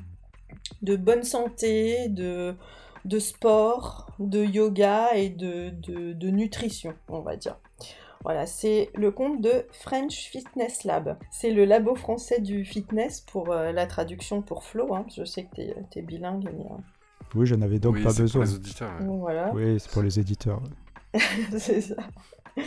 [0.81, 2.55] de bonne santé, de,
[3.05, 7.57] de sport, de yoga et de, de, de nutrition, on va dire.
[8.23, 11.17] Voilà, c'est le compte de French Fitness Lab.
[11.31, 14.95] C'est le labo français du fitness pour euh, la traduction pour Flo.
[14.95, 15.05] hein.
[15.15, 16.77] Je sais que t'es es bilingue, mais euh,
[17.35, 18.45] Oui, j'en avais donc oui, pas c'est pour besoin.
[18.45, 18.91] les auditeurs.
[18.99, 19.05] ouais.
[19.05, 20.61] donc voilà, Oui, c'est pour les éditeurs.
[21.59, 21.95] c'est ça.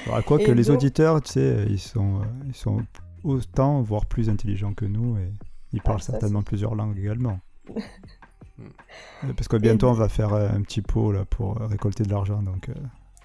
[0.07, 2.83] Alors, quoi que les auditeurs, tu sais, ils sont, euh, ils sont
[3.25, 5.33] autant, voire plus intelligents que nous, et
[5.73, 7.41] ils parlent Ah, ça, certainement plusieurs langues également.
[8.59, 9.33] Mm.
[9.35, 12.11] Parce que bientôt, on va faire euh, un petit pot là, pour euh, récolter de
[12.11, 12.75] l'argent, donc euh,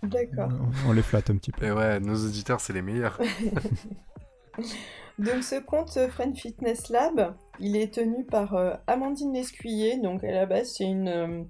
[0.04, 0.50] D'accord.
[0.86, 1.66] on, on les flatte un petit peu.
[1.66, 3.20] Et ouais, nos auditeurs, c'est les meilleurs.
[5.20, 9.98] Donc ce compte Friend Fitness Lab, il est tenu par euh, Amandine Lescuyer.
[10.00, 11.44] Donc à la base, c'est une, euh,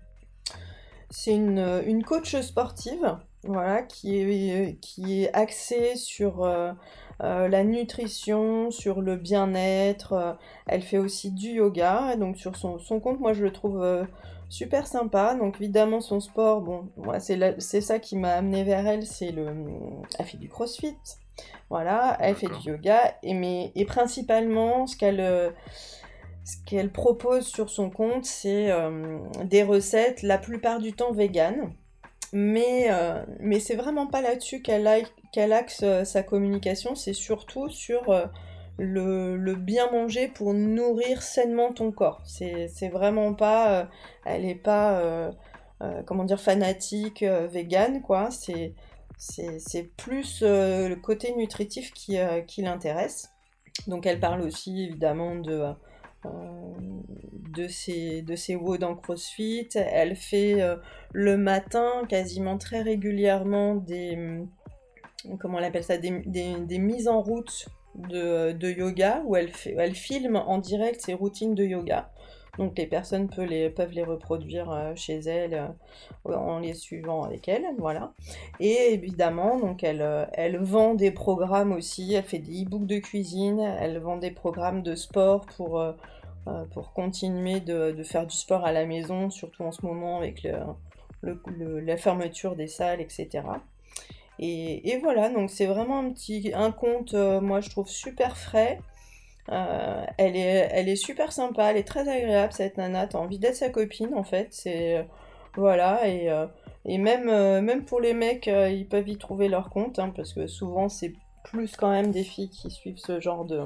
[1.10, 6.74] c'est une, une coach sportive, voilà, qui est, qui est axée sur euh,
[7.22, 10.14] euh, la nutrition, sur le bien-être.
[10.14, 10.34] euh,
[10.68, 12.14] elle fait aussi du yoga.
[12.14, 14.04] Et donc sur son, son compte, moi je le trouve euh,
[14.50, 15.36] super sympa.
[15.36, 19.48] Donc évidemment son sport, bon, moi c'est ça qui m'a amené vers elle, c'est le,
[20.18, 20.98] elle fait du CrossFit.
[21.70, 25.54] Voilà, elle fait du yoga et, mais, et principalement ce qu'elle
[26.46, 31.74] ce qu'elle propose sur son compte, c'est euh, des recettes la plupart du temps véganes.
[32.36, 38.10] Mais, euh, mais c'est vraiment pas là-dessus qu'elle axe euh, sa communication, c'est surtout sur
[38.10, 38.26] euh,
[38.80, 42.22] le, bien manger pour nourrir sainement ton corps.
[42.26, 43.88] C'est vraiment pas.
[44.26, 45.32] elle est pas.
[46.08, 48.30] comment dire, fanatique végane, quoi.
[48.32, 52.18] C'est plus le côté nutritif qui,
[52.48, 53.30] qui l'intéresse.
[53.88, 55.72] Donc elle parle aussi évidemment de,
[56.26, 59.70] de, ses, de ses en CrossFit.
[59.76, 60.76] Elle fait euh,
[61.12, 64.16] le matin quasiment très régulièrement des...
[64.16, 64.50] hum,
[65.40, 65.98] Comment on appelle ça
[66.80, 72.12] mises en route de, yoga où elle filme en direct ses routines de yoga.
[72.58, 75.72] Donc les personnes peuvent les, reproduire euh, chez elles
[76.28, 78.14] euh, en les suivant avec elle, voilà.
[78.60, 83.00] Et évidemment, donc elle, euh, elle vend des programmes aussi, elle fait des e-books de
[83.00, 85.84] cuisine, elle vend des programmes de sport pour,
[86.94, 90.48] continuer de, faire du sport à la maison, surtout en ce moment avec
[91.24, 93.42] la fermeture des salles, etc.
[94.38, 98.80] Et, voilà, donc c'est vraiment un petit un compte, moi je trouve super frais.
[99.50, 103.40] Euh, elle est, elle est super sympa, elle est très agréable cette nana, t'as envie
[103.40, 105.06] d'être sa copine en fait, c'est...
[105.56, 106.48] Voilà, et, euh,
[106.84, 110.12] et même, euh, même pour les mecs, euh, ils peuvent y trouver leur compte, hein,
[110.16, 111.14] parce que souvent c'est
[111.44, 113.62] plus quand même des filles qui suivent ce genre de,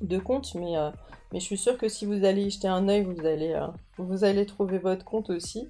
[0.00, 0.90] de compte, mais, euh,
[1.32, 3.66] mais je suis sûre que si vous allez y jeter un œil, vous allez, euh,
[3.96, 5.68] vous allez trouver votre compte aussi.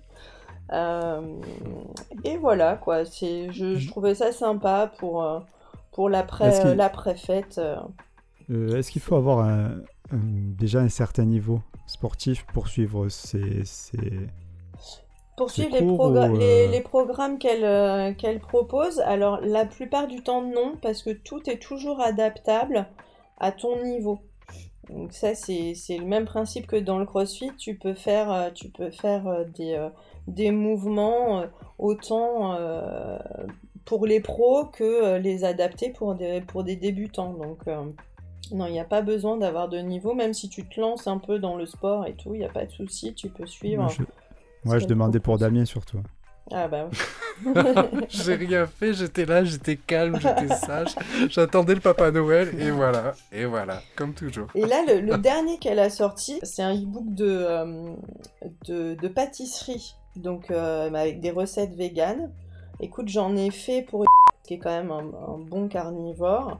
[0.73, 1.23] Euh,
[2.25, 5.41] et voilà, quoi, je, je trouvais ça sympa pour, euh,
[5.93, 7.59] pour l'après-fête.
[8.51, 9.77] Euh, Est-ce qu'il faut avoir un-
[10.13, 13.65] un- déjà un certain niveau sportif pour suivre ces...
[13.65, 14.29] ces-
[15.37, 20.21] Poursuivre les, ou, euh, les, les programmes qu'elle euh, qu'elle propose, alors la plupart du
[20.21, 22.87] temps non, parce que tout est toujours adaptable
[23.39, 24.19] à ton niveau.
[24.91, 28.91] Donc ça, c'est le même principe que dans le CrossFit, tu peux faire, tu peux
[28.91, 29.89] faire des,
[30.27, 31.45] des mouvements
[31.79, 33.19] autant euh,
[33.85, 37.35] pour les pros que les adapter pour des, pour des débutants.
[37.35, 37.85] Donc euh,
[38.53, 41.19] non, il n'y a pas besoin d'avoir de niveau, même si tu te lances un
[41.19, 43.83] peu dans le sport et tout, il n'y a pas de souci, tu peux suivre.
[43.83, 44.03] Moi, je,
[44.65, 45.39] moi, je qu'elle demandais pour.
[45.39, 46.01] Damien surtout.
[46.51, 47.53] Ah bah oui.
[48.09, 50.95] j'ai rien fait, j'étais là, j'étais calme, j'étais sage.
[51.29, 54.47] J'attendais le Papa Noël et voilà, et voilà, comme toujours.
[54.55, 57.93] Et là, le, le dernier qu'elle a sorti, c'est un e-book de, euh,
[58.67, 62.33] de, de pâtisserie, donc euh, avec des recettes véganes.
[62.81, 64.07] Écoute, j'en ai fait pour
[64.45, 65.01] qui est quand même un,
[65.35, 66.59] un bon carnivore,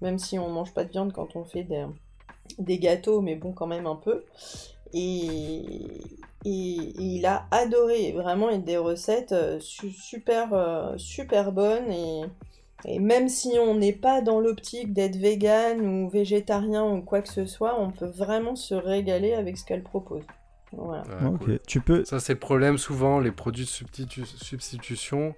[0.00, 1.66] même si on mange pas de viande quand on fait
[2.58, 4.24] des, gâteaux, mais bon, quand même un peu.
[4.92, 6.00] Et,
[6.44, 12.22] il a adoré, vraiment, des recettes euh, su- super, euh, super bonnes et,
[12.86, 17.28] et même si on n'est pas dans l'optique d'être vegan ou végétarien ou quoi que
[17.28, 20.22] ce soit, on peut vraiment se régaler avec ce qu'elle propose.
[20.72, 21.02] Voilà.
[21.02, 21.58] Ouais, ok, cool.
[21.66, 22.04] tu peux...
[22.04, 25.34] Ça, c'est le problème souvent, les produits de substitu- substitution,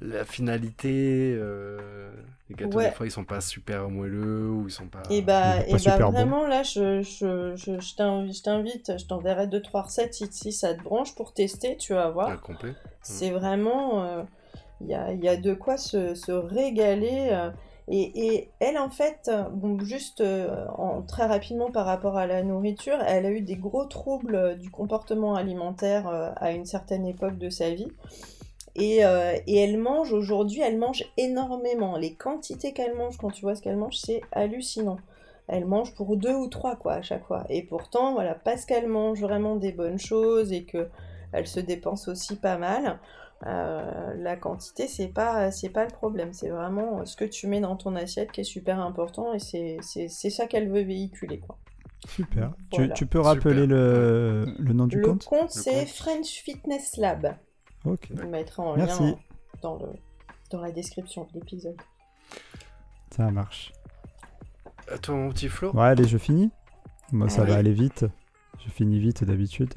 [0.00, 2.10] la finalité, euh,
[2.50, 2.90] les gâteaux, Ouais.
[2.90, 5.02] des fois, ils sont pas super moelleux ou ils sont pas.
[5.10, 6.12] Et bah, pas et bah super bon.
[6.12, 10.28] vraiment, là, je, je, je, je t'invite, je t'invite, je t'enverrai deux, trois recettes si,
[10.30, 12.40] si ça te branche pour tester, tu vas voir.
[12.42, 12.74] Complet.
[13.02, 14.04] C'est vraiment.
[14.04, 14.22] euh,
[14.80, 17.28] Il y, a, il y a de quoi se, se régaler.
[17.32, 17.50] euh,
[17.90, 19.30] et, elle, en fait,
[19.80, 20.66] juste euh,
[21.06, 25.34] très rapidement par rapport à la nourriture, elle a eu des gros troubles du comportement
[25.34, 27.88] alimentaire euh, à une certaine époque de sa vie.
[28.74, 31.96] Et, euh, et elle mange aujourd'hui, elle mange énormément.
[31.96, 34.98] Les quantités qu'elle mange, quand tu vois ce qu'elle mange, c'est hallucinant.
[35.48, 37.44] Elle mange pour deux ou trois, quoi, à chaque fois.
[37.48, 40.88] Et pourtant, voilà, parce qu'elle mange vraiment des bonnes choses et que
[41.32, 42.98] elle se dépense aussi pas mal,
[43.46, 46.32] euh, la quantité, c'est pas, c'est pas le problème.
[46.32, 49.78] C'est vraiment ce que tu mets dans ton assiette qui est super important et c'est,
[49.82, 51.56] c'est, c'est ça qu'elle veut véhiculer, quoi.
[52.06, 52.52] Super.
[52.72, 52.88] Voilà.
[52.94, 55.24] Tu, tu peux rappeler le, le nom du le compte?
[55.24, 55.88] compte, c'est compte.
[55.88, 57.34] French Fitness Lab.
[57.84, 59.02] Ok, Je le mettrai en Merci.
[59.02, 59.16] lien
[59.62, 59.86] dans, le,
[60.50, 61.76] dans la description de l'épisode.
[63.10, 63.72] ça marche.
[64.92, 66.50] À toi, mon petit Flo Ouais, allez, je finis.
[67.12, 68.04] Moi, ça va aller vite.
[68.64, 69.74] Je finis vite d'habitude.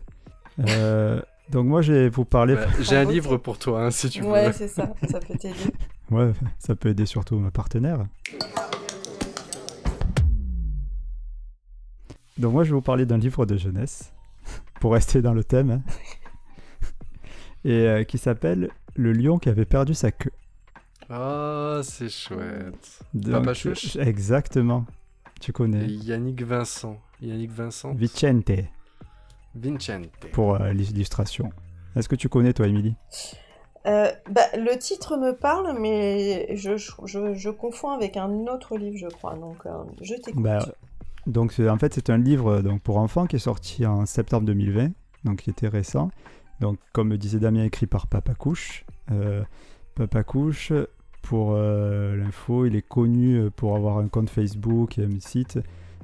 [0.60, 2.56] Euh, donc moi, je vais vous parler...
[2.56, 4.30] Bah, J'ai un livre pour toi, hein, si tu veux.
[4.30, 5.56] Ouais, c'est ça, ça peut t'aider.
[6.12, 8.06] Ouais, ça peut aider surtout ma partenaire.
[12.38, 14.12] Donc moi, je vais vous parler d'un livre de jeunesse,
[14.82, 15.82] pour rester dans le thème, hein.
[17.64, 20.32] et euh, qui s'appelle Le lion qui avait perdu sa queue.
[21.10, 23.00] Ah, c'est chouette.
[23.14, 24.86] Donc, Papa Chouche Exactement.
[25.40, 25.86] Tu Et connais.
[25.88, 27.00] Yannick Vincent.
[27.22, 28.52] Yannick Vincent Vicente,
[29.56, 30.10] Vincente.
[30.32, 31.50] pour euh, l'illustration.
[31.96, 32.96] Est-ce que tu connais, toi, Émilie?
[33.88, 38.98] Euh, bah, le titre me parle, mais je, je, je confonds avec un autre livre,
[38.98, 39.36] je crois.
[39.36, 39.72] Donc, euh,
[40.02, 40.44] je t'écoute.
[40.44, 40.66] Bah,
[41.26, 44.92] Donc en fait c'est un livre donc, pour enfants qui est sorti en septembre 2020,
[45.26, 46.12] donc qui était récent.
[46.60, 48.86] Donc comme disait Damien, écrit par Papa Couche.
[49.12, 49.44] Euh,
[49.96, 50.72] Papa Couche,
[51.24, 55.60] pour euh, l'info, il est connu pour avoir un compte Facebook et un site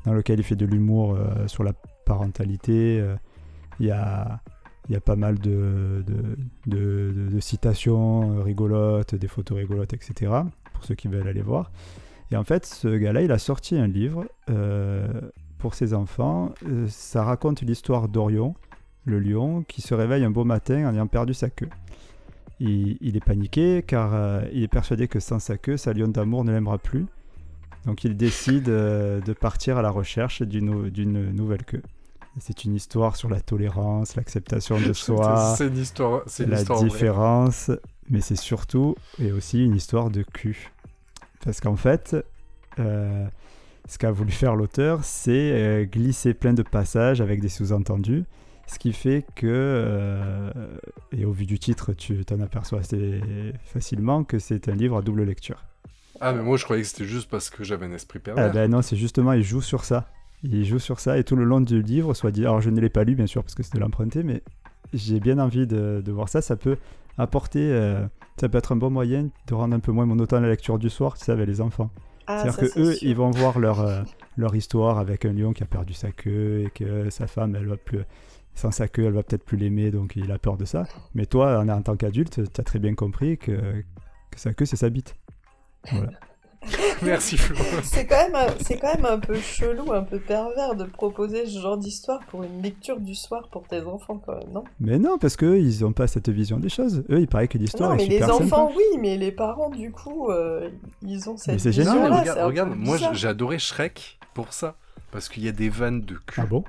[0.06, 1.74] dans lequel il fait de l'humour euh, sur la
[2.06, 3.04] parentalité.
[3.80, 4.42] Il y, a,
[5.06, 6.04] pas mal de,
[7.40, 10.32] citations euh, rigolotes, des photos rigolotes, etc.
[10.74, 11.72] Pour ceux qui veulent aller voir.
[12.32, 15.08] Et en fait, ce gars-là, il a sorti un livre euh,
[15.60, 16.54] pour ses enfants.
[16.68, 18.56] Euh, ça raconte l'histoire d'Orion,
[19.06, 21.70] le lion, qui se réveille un beau matin en ayant perdu sa queue.
[22.60, 26.52] Il, est paniqué car il est persuadé que sans sa queue, sa lion d'amour ne
[26.52, 27.06] l'aimera plus.
[27.86, 31.84] Donc il décide de partir à la recherche d'une nouvelle queue.
[32.40, 36.80] C'est une histoire sur la tolérance, l'acceptation de soi, une histoire, c'est une la histoire
[36.80, 36.90] vraie.
[36.90, 37.72] différence,
[38.10, 40.72] mais c'est surtout et aussi une histoire de cul.
[41.44, 42.16] Parce qu'en fait,
[42.80, 43.26] euh,
[43.88, 48.26] ce qu'a voulu faire l'auteur, c'est euh, glisser plein de passages avec des sous-entendus,
[48.68, 50.52] ce qui fait que, euh,
[51.12, 53.22] et au vu du titre, tu t'en aperçois assez
[53.64, 55.64] facilement que c'est un livre à double lecture.
[56.20, 58.46] Ah, mais moi je croyais que c'était juste parce que j'avais un esprit pervers.
[58.46, 60.10] Ah ben non, c'est justement, il joue sur ça.
[60.50, 62.80] Il joue sur ça, et tout le long du livre, soit dit, alors je ne
[62.80, 64.42] l'ai pas lu bien sûr parce que c'était l'emprunté, mais
[64.94, 66.42] j'ai bien envie de, de voir ça.
[66.42, 66.78] Ça peut
[67.18, 68.06] apporter, euh,
[68.40, 70.90] ça peut être un bon moyen de rendre un peu moins monotone la lecture du
[70.90, 71.90] soir, tu sais, avec les enfants.
[72.28, 73.08] Ah, C'est-à-dire que c'est eux, sûr.
[73.10, 74.02] ils vont voir leur, euh,
[74.38, 77.68] leur histoire avec un lion qui a perdu sa queue et que sa femme, elle
[77.68, 78.00] va plus,
[78.54, 80.86] sans sa queue, elle va peut-être plus l'aimer, donc il a peur de ça.
[81.14, 83.52] Mais toi, en, en tant qu'adulte, tu as très bien compris que,
[84.32, 85.16] que sa queue, c'est sa bite.
[85.92, 86.12] Voilà.
[87.02, 87.56] Merci Flo.
[87.84, 91.46] C'est quand, même un- c'est quand même un peu chelou, un peu pervers de proposer
[91.46, 94.64] ce genre d'histoire pour une lecture du soir pour tes enfants, quand même, non?
[94.80, 97.04] Mais non, parce qu'eux, ils ont pas cette vision des choses.
[97.10, 98.74] Eux, il paraît que l'histoire Non, est mais les super enfants, sympa.
[98.76, 100.70] oui, mais les parents, du coup, euh,
[101.02, 101.96] ils ont cette c'est génial.
[101.96, 102.22] Non, mais vision-là.
[102.34, 104.76] regarde, regarde, moi adoré Shrek pour ça.
[105.12, 106.42] Parce qu'il y a des vannes de cul.
[106.42, 106.64] Ah bon?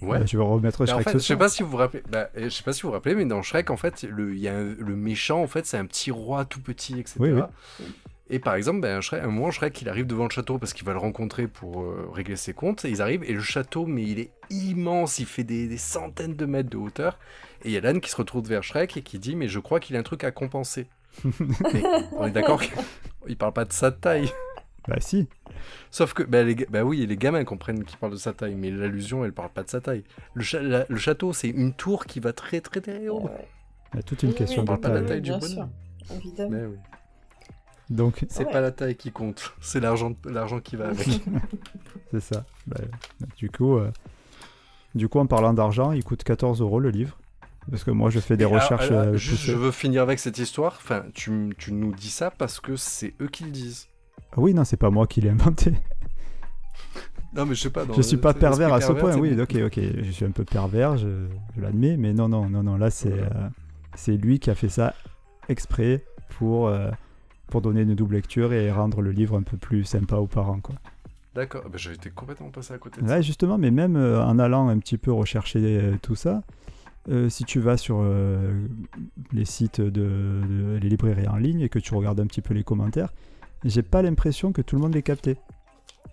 [0.00, 0.20] Ouais.
[0.20, 2.02] Bah, Je vais remettre Mais en Shrek fait, je sais pas si vous vous rappelez,
[2.08, 4.38] bah, je sais pas si vous vous rappelez, mais dans Shrek, en fait, le, il
[4.40, 7.16] y a un- le méchant, en fait, c'est un petit roi tout petit, etc.
[7.18, 7.42] Oui, oui.
[8.30, 10.84] Et par exemple, ben, Shrek, un moment, Shrek, il arrive devant le château parce qu'il
[10.84, 12.84] va le rencontrer pour euh, régler ses comptes.
[12.84, 16.34] Et ils arrivent, et le château, mais il est immense, il fait des, des centaines
[16.34, 17.18] de mètres de hauteur.
[17.64, 19.58] Et il y a l'âne qui se retrouve vers Shrek et qui dit, mais je
[19.58, 20.86] crois qu'il a un truc à compenser.
[21.24, 21.82] mais
[22.16, 24.30] on est d'accord qu'il parle pas de sa taille.
[24.86, 25.26] Bah si.
[25.90, 28.70] Sauf que, bah, les, bah oui, les gamins comprennent qu'il parle de sa taille, mais
[28.70, 30.04] l'allusion, elle parle pas de sa taille.
[30.34, 33.22] Le, cha- la- le château, c'est une tour qui va très très très haut.
[33.22, 33.48] Ouais.
[33.92, 35.22] Il y a toute une Oui, question oui, de parle pas de la taille.
[35.22, 35.68] taille du sûr,
[36.14, 36.50] évidemment.
[36.50, 36.76] Mais oui.
[37.90, 38.52] Donc, C'est Ouais.
[38.52, 41.08] pas la taille qui compte, c'est l'argent, l'argent qui va avec.
[42.10, 42.44] c'est ça.
[42.66, 42.76] Bah,
[43.36, 43.90] du coup, euh,
[44.94, 47.16] du coup, en parlant d'argent, il coûte 14 euros le livre.
[47.70, 50.18] Parce que moi, je fais des Et alors, recherches alors, euh, je veux finir avec
[50.18, 50.78] cette histoire.
[50.82, 53.88] Enfin, tu, tu nous dis ça parce que c'est eux qui le disent.
[54.32, 55.72] Ah Oui, non, c'est pas moi qui l'ai inventé.
[57.34, 57.84] Non, mais je sais pas.
[57.84, 59.20] dans je suis pas pervers à ce pervers, point.
[59.20, 59.78] Oui, ok, ok.
[60.02, 61.98] Je suis un peu pervers, je, je l'admets.
[61.98, 62.78] Mais non, non, non, non.
[62.78, 63.26] Là, c'est Voilà.
[63.36, 63.48] euh,
[63.94, 64.94] c'est lui qui a fait ça
[65.50, 66.04] exprès
[66.38, 66.90] pour, euh,
[67.50, 70.60] pour donner une double lecture et rendre le livre un peu plus sympa aux parents,
[70.60, 70.74] quoi.
[71.34, 74.38] D'accord, bah, j'ai été complètement passé à côté de Ouais, justement, mais même euh, en
[74.38, 76.42] allant un petit peu rechercher euh, tout ça,
[77.08, 78.02] euh, si tu vas sur
[79.32, 82.54] les sites de, de- les librairies en ligne et que tu regardes un petit peu
[82.54, 83.12] les commentaires,
[83.64, 85.36] j'ai pas l'impression que tout le monde les capté.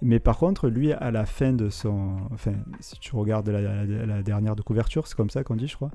[0.01, 2.17] Mais par contre, lui, à la fin de son.
[2.33, 5.67] Enfin, si tu regardes la, la- la dernière de couverture, c'est comme ça qu'on dit,
[5.67, 5.91] je crois.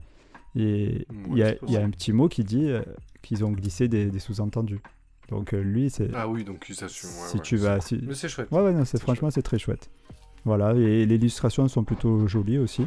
[0.56, 2.70] Et Ouais, il y, a- y un petit mot qui dit
[3.22, 4.80] qu'ils ont glissé des, des sous-entendus.
[5.30, 6.10] Donc euh, lui, c'est.
[6.14, 7.08] Ah oui, donc il s'assume.
[7.10, 7.80] ouais, si ouais, tu vas.
[7.80, 8.48] si- Mais c'est chouette.
[8.50, 9.90] Ouais, ouais, non, c'est franchement, c'est très chouette.
[10.44, 12.86] Voilà, et les illustrations sont plutôt jolies aussi.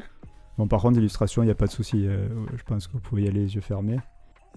[0.57, 2.05] Bon, par contre, l'illustration, il n'y a pas de souci.
[2.07, 3.99] euh, je pense que vous pouvez y aller les yeux fermés.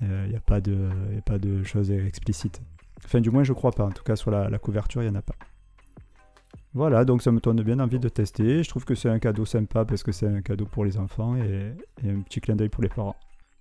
[0.02, 2.60] Il n'y a, pas de- y a pas de choses explicites.
[3.04, 3.84] Enfin, du moins, je crois pas.
[3.86, 5.36] En tout cas, sur la, la couverture, il n'y en a pas.
[6.74, 8.62] Voilà, donc ça me donne bien envie de tester.
[8.62, 11.34] Je trouve que c'est un cadeau sympa parce que c'est un cadeau pour les enfants
[11.36, 11.72] et,
[12.04, 13.16] et un petit clin d'œil pour les parents.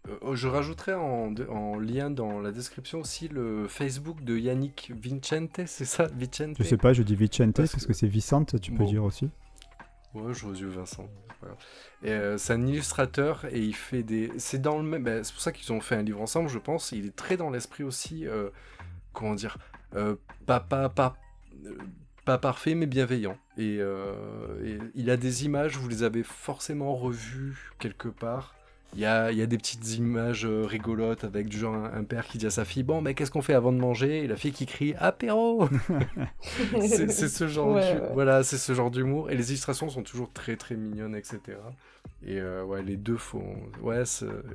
[0.07, 5.61] Euh, je rajouterai en, en lien dans la description aussi le Facebook de Yannick Vincente,
[5.65, 6.55] c'est ça Vicente?
[6.59, 9.03] Je sais pas, je dis Vicente Parce parce, que- que c'est Vicente, tu peux dire
[9.03, 9.29] aussi.
[10.13, 11.09] Ouais, je aux yeux Vincent.
[12.03, 14.31] Et, euh, c'est un illustrateur et il fait des.
[14.37, 15.03] C'est dans le même.
[15.03, 16.91] bah, c'est pour ça qu'ils ont fait un livre ensemble, je pense.
[16.91, 18.25] Il est très dans l'esprit aussi.
[18.27, 18.49] euh,
[19.13, 19.57] comment dire
[19.95, 21.15] euh, pas, pas, pas,
[22.25, 23.37] pas parfait, mais bienveillant.
[23.57, 28.55] Et, et il a des images, vous les avez forcément revues quelque part.
[28.93, 31.93] Il y a, il y a des petites images euh, rigolotes avec du genre un,
[31.93, 34.23] un père qui dit à sa fille Bon, mais qu'est-ce qu'on fait avant de manger?
[34.23, 35.67] Et la fille qui crie Apéro
[36.87, 38.09] c'est ce genre Ouais, d'hu- ouais.
[38.13, 41.39] voilà c'est ce genre d'humour et les illustrations sont toujours très très mignonnes etc
[42.25, 44.03] et euh, ouais les deux font ouais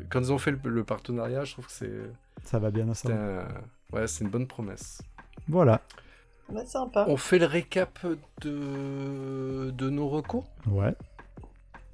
[0.09, 1.93] quand ils ont fait le, le partenariat je trouve que c'est
[2.45, 3.15] Ça va bien ensemble.
[3.15, 3.47] un-
[3.93, 5.03] ouais c'est une bonne promesse
[5.49, 5.83] Voilà.
[6.51, 7.05] Bah, sympa.
[7.09, 7.99] on fait le récap
[8.41, 10.95] de de nos recours Ouais.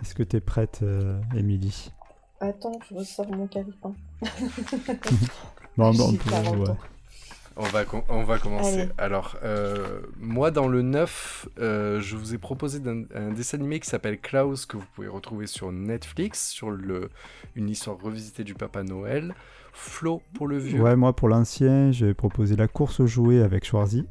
[0.03, 1.91] Est-ce que tu es prête, euh, Émilie?
[2.41, 3.49] Attends, je ressors mon.
[5.77, 6.75] Bon, J'ai bon, on peut- 40 ouais.
[7.57, 8.81] on va, on va commencer.
[8.81, 8.91] Allez.
[8.99, 12.81] Alors, euh, moi, dans le 9, euh, je vous ai proposé
[13.15, 17.11] un, dessin animé qui s'appelle Klaus, que vous pouvez retrouver sur Netflix, sur le,
[17.55, 19.35] une histoire revisitée du Papa Noël.
[19.73, 20.81] Flo, pour le vieux.
[20.81, 24.07] Ouais, moi pour l'ancien, j'ai proposé la course aux jouets avec Schwarzy.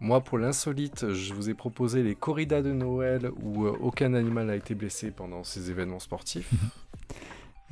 [0.00, 4.46] Moi, pour l'insolite, je vous ai proposé les corridas de Noël où euh, aucun animal
[4.46, 6.50] n'a été blessé pendant ces événements sportifs.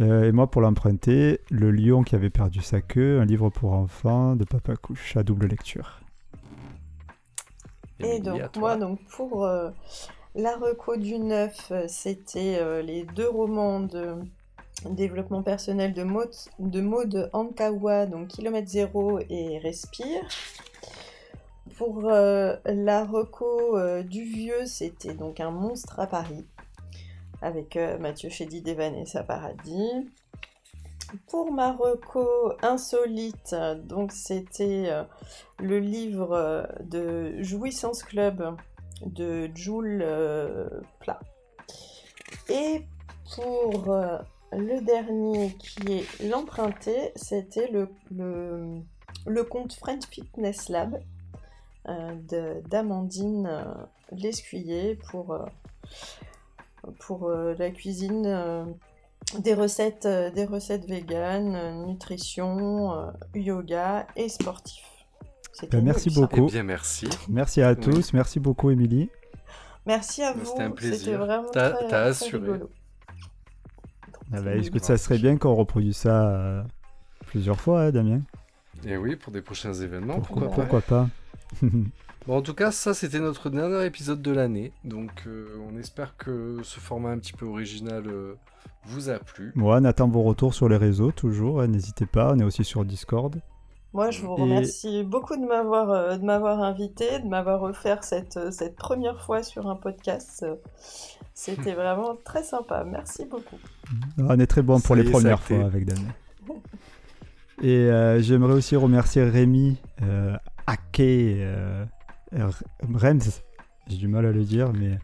[0.00, 3.74] Euh, et moi pour l'emprunter, Le lion qui avait perdu sa queue, un livre pour
[3.74, 6.00] enfants de Papa Couche à double lecture.
[8.00, 9.70] Et donc, moi, donc, pour euh,
[10.34, 14.16] la reco du 9, euh, c'était euh, les deux romans de
[14.90, 20.22] développement personnel de Maud, de Maud Ankawa, donc Kilomètre Zéro et Respire.
[21.76, 26.46] Pour euh, la reco euh, du vieux, c'était donc un monstre à Paris,
[27.42, 30.08] avec euh, Mathieu Chédid et Vanessa Paradis.
[31.28, 33.54] Pour ma reco insolite,
[34.10, 34.90] c'était
[35.60, 38.56] le livre de Jouissance Club
[39.04, 40.04] de Jules
[40.98, 41.20] Plat.
[42.48, 42.82] Et
[43.36, 43.94] pour
[44.50, 50.98] le dernier qui est l'emprunté, c'était le, le, compte French Fitness Lab
[52.68, 53.64] d'Amandine euh,
[54.12, 55.44] Lescuyer pour, euh,
[57.00, 58.24] pour euh, la cuisine.
[58.26, 58.64] euh,
[59.38, 64.84] des recettes, euh, des recettes véganes, euh, nutrition, euh, yoga et sportif.
[65.70, 66.46] Ben, merci beaucoup.
[66.48, 67.08] Eh bien, merci.
[67.30, 67.80] Merci à Oui.
[67.80, 69.08] tous, merci beaucoup Émilie.
[69.86, 70.44] Merci à vous.
[70.44, 70.98] c'était un plaisir.
[70.98, 72.38] C'était vraiment T'as- très, t'as très assuré.
[72.38, 72.70] rigolo.
[74.32, 76.62] Ah bah, écoute, ça serait bien qu'on reproduise ça euh,
[77.26, 78.20] plusieurs fois, hein, Damien?
[78.84, 80.70] Et oui, pour des prochains événements, pourquoi, pourquoi, pas?
[80.80, 81.08] pourquoi pas?
[82.26, 86.16] Bon, en tout cas, ça c'était notre dernier épisode de l'année, donc euh, on espère
[86.16, 88.34] que ce format un petit peu original euh,
[88.86, 89.52] vous a plu.
[89.54, 91.60] Moi, on attend vos retours sur les réseaux, toujours.
[91.60, 93.42] hein, N'hésitez pas, on est aussi sur Discord.
[93.92, 98.02] Moi, je vous Et- remercie beaucoup de m'avoir euh, de m'avoir invité, de m'avoir offert
[98.04, 100.46] cette, euh, cette première fois sur un podcast.
[101.34, 102.84] C'était vraiment très sympa.
[102.84, 103.58] Merci beaucoup.
[104.18, 106.08] On est très bon pour les premières fois avec Damien.
[107.62, 110.34] Et euh, j'aimerais aussi remercier Rémi euh,
[110.66, 111.84] Ake euh,
[112.32, 113.42] Rems,
[113.86, 114.98] j'ai du mal à le dire, mais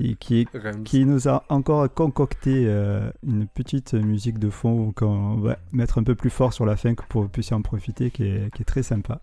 [0.00, 0.84] et qui, Rems.
[0.84, 6.04] qui nous a encore concocté euh, une petite musique de fond qu'on va mettre un
[6.04, 8.54] peu plus fort sur la fin que pour que vous puissiez en profiter, qui est,
[8.54, 9.20] qui est très sympa.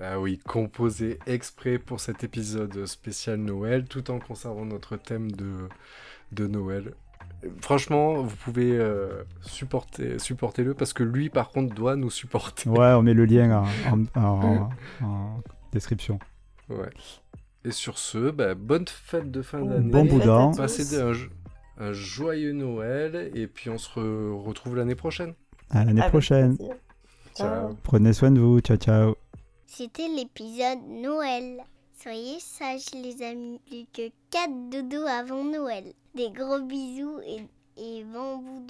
[0.00, 5.68] Ah oui, composé exprès pour cet épisode spécial Noël, tout en conservant notre thème de,
[6.32, 6.92] de Noël.
[7.60, 12.68] Franchement, vous pouvez euh, supporter, supporter-le parce que lui, par contre, doit nous supporter.
[12.68, 14.70] Ouais, on met le lien en, en- en-
[15.04, 15.40] en
[15.72, 16.18] description.
[16.68, 16.90] Ouais.
[17.64, 19.90] Et sur ce, bah, bonne fête de fin Bon d'année.
[19.90, 20.52] Bon boudin.
[20.56, 21.12] Passez un,
[21.78, 25.34] un joyeux Noël et puis on se re- retrouve l'année prochaine.
[25.70, 26.56] À l'année Avec prochaine.
[27.36, 27.70] Ciao.
[27.82, 28.60] Prenez soin de vous.
[28.60, 29.16] Ciao, ciao.
[29.66, 31.58] C'était l'épisode Noël.
[31.98, 35.94] Soyez sages les amis, plus que 4 doudous avant Noël.
[36.14, 38.60] Des gros bisous et, et bambou